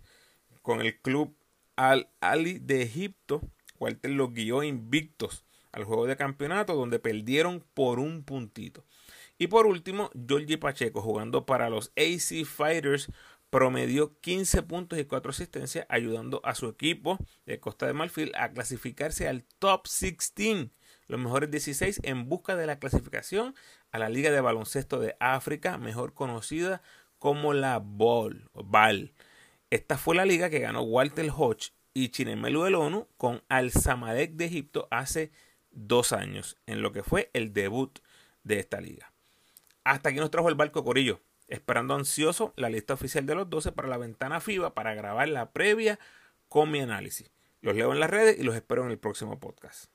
con 0.62 0.80
el 0.80 0.96
club 1.00 1.36
Al 1.74 2.08
Ali 2.20 2.60
de 2.60 2.82
Egipto. 2.82 3.42
Walter 3.80 4.12
los 4.12 4.32
guió 4.32 4.62
invictos 4.62 5.44
al 5.72 5.84
juego 5.84 6.06
de 6.06 6.16
campeonato 6.16 6.74
donde 6.74 6.98
perdieron 6.98 7.64
por 7.74 7.98
un 7.98 8.24
puntito. 8.24 8.84
Y 9.38 9.46
por 9.46 9.66
último, 9.66 10.10
Georgie 10.28 10.58
Pacheco 10.58 11.00
jugando 11.00 11.46
para 11.46 11.70
los 11.70 11.92
AC 11.96 12.44
Fighters 12.44 13.10
promedió 13.48 14.18
15 14.20 14.62
puntos 14.62 14.98
y 14.98 15.04
4 15.04 15.30
asistencias 15.30 15.86
ayudando 15.88 16.40
a 16.44 16.54
su 16.54 16.68
equipo 16.68 17.18
de 17.46 17.58
Costa 17.58 17.86
de 17.86 17.92
Marfil 17.92 18.32
a 18.36 18.52
clasificarse 18.52 19.28
al 19.28 19.44
top 19.58 19.86
16, 19.86 20.68
los 21.08 21.20
mejores 21.20 21.50
16 21.50 22.00
en 22.04 22.28
busca 22.28 22.54
de 22.54 22.66
la 22.66 22.78
clasificación 22.78 23.54
a 23.90 23.98
la 23.98 24.08
Liga 24.08 24.30
de 24.30 24.40
Baloncesto 24.40 25.00
de 25.00 25.16
África, 25.18 25.78
mejor 25.78 26.14
conocida 26.14 26.82
como 27.18 27.52
la 27.52 27.78
BOL, 27.78 28.48
BAL. 28.54 29.12
Esta 29.70 29.98
fue 29.98 30.14
la 30.14 30.24
liga 30.24 30.48
que 30.50 30.60
ganó 30.60 30.82
Walter 30.82 31.30
Hodge 31.36 31.72
y 31.92 32.08
Chinemelu 32.10 32.62
del 32.62 32.76
ONU 32.76 33.08
con 33.16 33.42
Al 33.48 33.72
Samadek 33.72 34.32
de 34.32 34.46
Egipto 34.46 34.88
hace 34.90 35.32
dos 35.70 36.12
años 36.12 36.56
en 36.66 36.82
lo 36.82 36.92
que 36.92 37.02
fue 37.02 37.30
el 37.32 37.52
debut 37.52 37.98
de 38.44 38.58
esta 38.58 38.80
liga. 38.80 39.12
Hasta 39.84 40.10
aquí 40.10 40.18
nos 40.18 40.30
trajo 40.30 40.48
el 40.48 40.54
barco 40.54 40.84
Corillo, 40.84 41.20
esperando 41.48 41.94
ansioso 41.94 42.52
la 42.56 42.68
lista 42.68 42.94
oficial 42.94 43.26
de 43.26 43.34
los 43.34 43.50
12 43.50 43.72
para 43.72 43.88
la 43.88 43.96
ventana 43.96 44.40
FIBA 44.40 44.74
para 44.74 44.94
grabar 44.94 45.28
la 45.28 45.50
previa 45.52 45.98
con 46.48 46.70
mi 46.70 46.80
análisis. 46.80 47.30
Los 47.60 47.74
leo 47.74 47.92
en 47.92 48.00
las 48.00 48.10
redes 48.10 48.38
y 48.38 48.42
los 48.42 48.54
espero 48.54 48.84
en 48.84 48.90
el 48.90 48.98
próximo 48.98 49.38
podcast. 49.38 49.90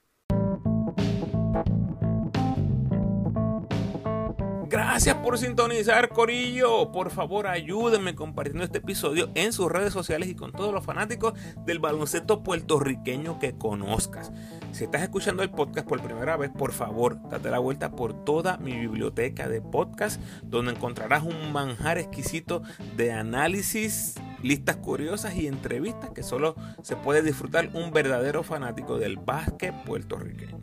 Gracias 4.68 5.16
por 5.18 5.38
sintonizar, 5.38 6.10
Corillo. 6.10 6.92
Por 6.92 7.10
favor, 7.10 7.48
ayúdenme 7.48 8.16
compartiendo 8.16 8.64
este 8.64 8.80
episodio 8.80 9.32
en 9.36 9.54
sus 9.54 9.72
redes 9.72 9.94
sociales 9.94 10.28
y 10.28 10.36
con 10.36 10.52
todos 10.52 10.74
los 10.74 10.84
fanáticos 10.84 11.34
del 11.66 11.80
baloncesto 11.80 12.44
puertorriqueño 12.44 13.40
que 13.40 13.58
conozcas. 13.58 14.32
Si 14.76 14.84
estás 14.84 15.04
escuchando 15.04 15.42
el 15.42 15.50
podcast 15.52 15.88
por 15.88 16.02
primera 16.02 16.36
vez, 16.36 16.52
por 16.52 16.74
favor, 16.74 17.18
date 17.30 17.50
la 17.50 17.60
vuelta 17.60 17.92
por 17.92 18.26
toda 18.26 18.58
mi 18.58 18.78
biblioteca 18.78 19.48
de 19.48 19.62
podcast, 19.62 20.22
donde 20.44 20.74
encontrarás 20.74 21.24
un 21.24 21.54
manjar 21.54 21.98
exquisito 21.98 22.62
de 22.98 23.14
análisis 23.14 24.16
listas 24.44 24.76
curiosas 24.76 25.34
y 25.36 25.48
entrevistas 25.48 26.10
que 26.10 26.24
solo 26.24 26.58
se 26.84 26.98
puede 26.98 27.22
disfrutar 27.22 27.70
un 27.74 27.94
verdadero 27.94 28.44
fanático 28.44 28.98
del 28.98 29.16
básquet 29.16 29.74
puertorriqueño. 29.86 30.60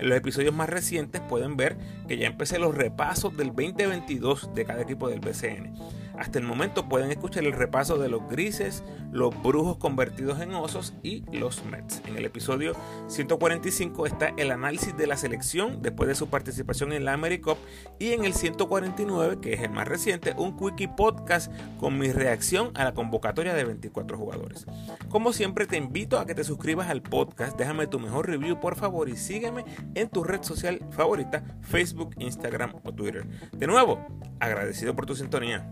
En 0.00 0.08
los 0.08 0.18
episodios 0.18 0.52
más 0.52 0.68
recientes 0.68 1.20
pueden 1.20 1.56
ver 1.56 1.76
que 2.08 2.18
ya 2.18 2.26
empecé 2.26 2.58
los 2.58 2.74
repasos 2.74 3.36
del 3.36 3.50
2022 3.50 4.52
de 4.52 4.64
cada 4.64 4.82
equipo 4.82 5.08
del 5.08 5.20
BCN. 5.20 6.03
Hasta 6.18 6.38
el 6.38 6.44
momento 6.44 6.88
pueden 6.88 7.10
escuchar 7.10 7.44
el 7.44 7.52
repaso 7.52 7.98
de 7.98 8.08
los 8.08 8.28
grises, 8.28 8.84
los 9.10 9.34
brujos 9.42 9.78
convertidos 9.78 10.40
en 10.40 10.54
osos 10.54 10.94
y 11.02 11.24
los 11.32 11.64
Mets. 11.64 12.02
En 12.06 12.16
el 12.16 12.24
episodio 12.24 12.74
145 13.08 14.06
está 14.06 14.28
el 14.36 14.50
análisis 14.50 14.96
de 14.96 15.06
la 15.06 15.16
selección 15.16 15.82
después 15.82 16.08
de 16.08 16.14
su 16.14 16.28
participación 16.28 16.92
en 16.92 17.04
la 17.04 17.14
AmeriCup 17.14 17.58
y 17.98 18.12
en 18.12 18.24
el 18.24 18.34
149, 18.34 19.40
que 19.40 19.54
es 19.54 19.62
el 19.62 19.70
más 19.70 19.88
reciente, 19.88 20.34
un 20.36 20.56
quickie 20.56 20.88
podcast 20.88 21.52
con 21.78 21.98
mi 21.98 22.12
reacción 22.12 22.70
a 22.74 22.84
la 22.84 22.94
convocatoria 22.94 23.54
de 23.54 23.64
24 23.64 24.16
jugadores. 24.16 24.66
Como 25.08 25.32
siempre 25.32 25.66
te 25.66 25.76
invito 25.76 26.18
a 26.18 26.26
que 26.26 26.34
te 26.34 26.44
suscribas 26.44 26.88
al 26.88 27.02
podcast, 27.02 27.58
déjame 27.58 27.86
tu 27.86 27.98
mejor 27.98 28.28
review 28.28 28.60
por 28.60 28.76
favor 28.76 29.08
y 29.08 29.16
sígueme 29.16 29.64
en 29.94 30.08
tu 30.08 30.22
red 30.24 30.42
social 30.42 30.80
favorita, 30.90 31.42
Facebook, 31.62 32.14
Instagram 32.18 32.74
o 32.84 32.92
Twitter. 32.92 33.26
De 33.52 33.66
nuevo, 33.66 34.06
agradecido 34.40 34.94
por 34.94 35.06
tu 35.06 35.14
sintonía. 35.14 35.68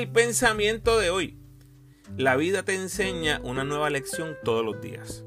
El 0.00 0.08
pensamiento 0.08 0.98
de 0.98 1.10
hoy. 1.10 1.38
La 2.16 2.34
vida 2.34 2.62
te 2.62 2.74
enseña 2.74 3.38
una 3.44 3.64
nueva 3.64 3.90
lección 3.90 4.34
todos 4.42 4.64
los 4.64 4.80
días. 4.80 5.26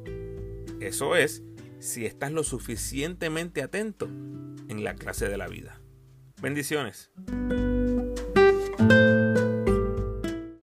Eso 0.79 1.15
es, 1.15 1.43
si 1.77 2.07
estás 2.07 2.31
lo 2.31 2.43
suficientemente 2.43 3.61
atento 3.61 4.07
en 4.07 4.83
la 4.83 4.95
clase 4.95 5.29
de 5.29 5.37
la 5.37 5.47
vida. 5.47 5.79
Bendiciones. 6.41 7.11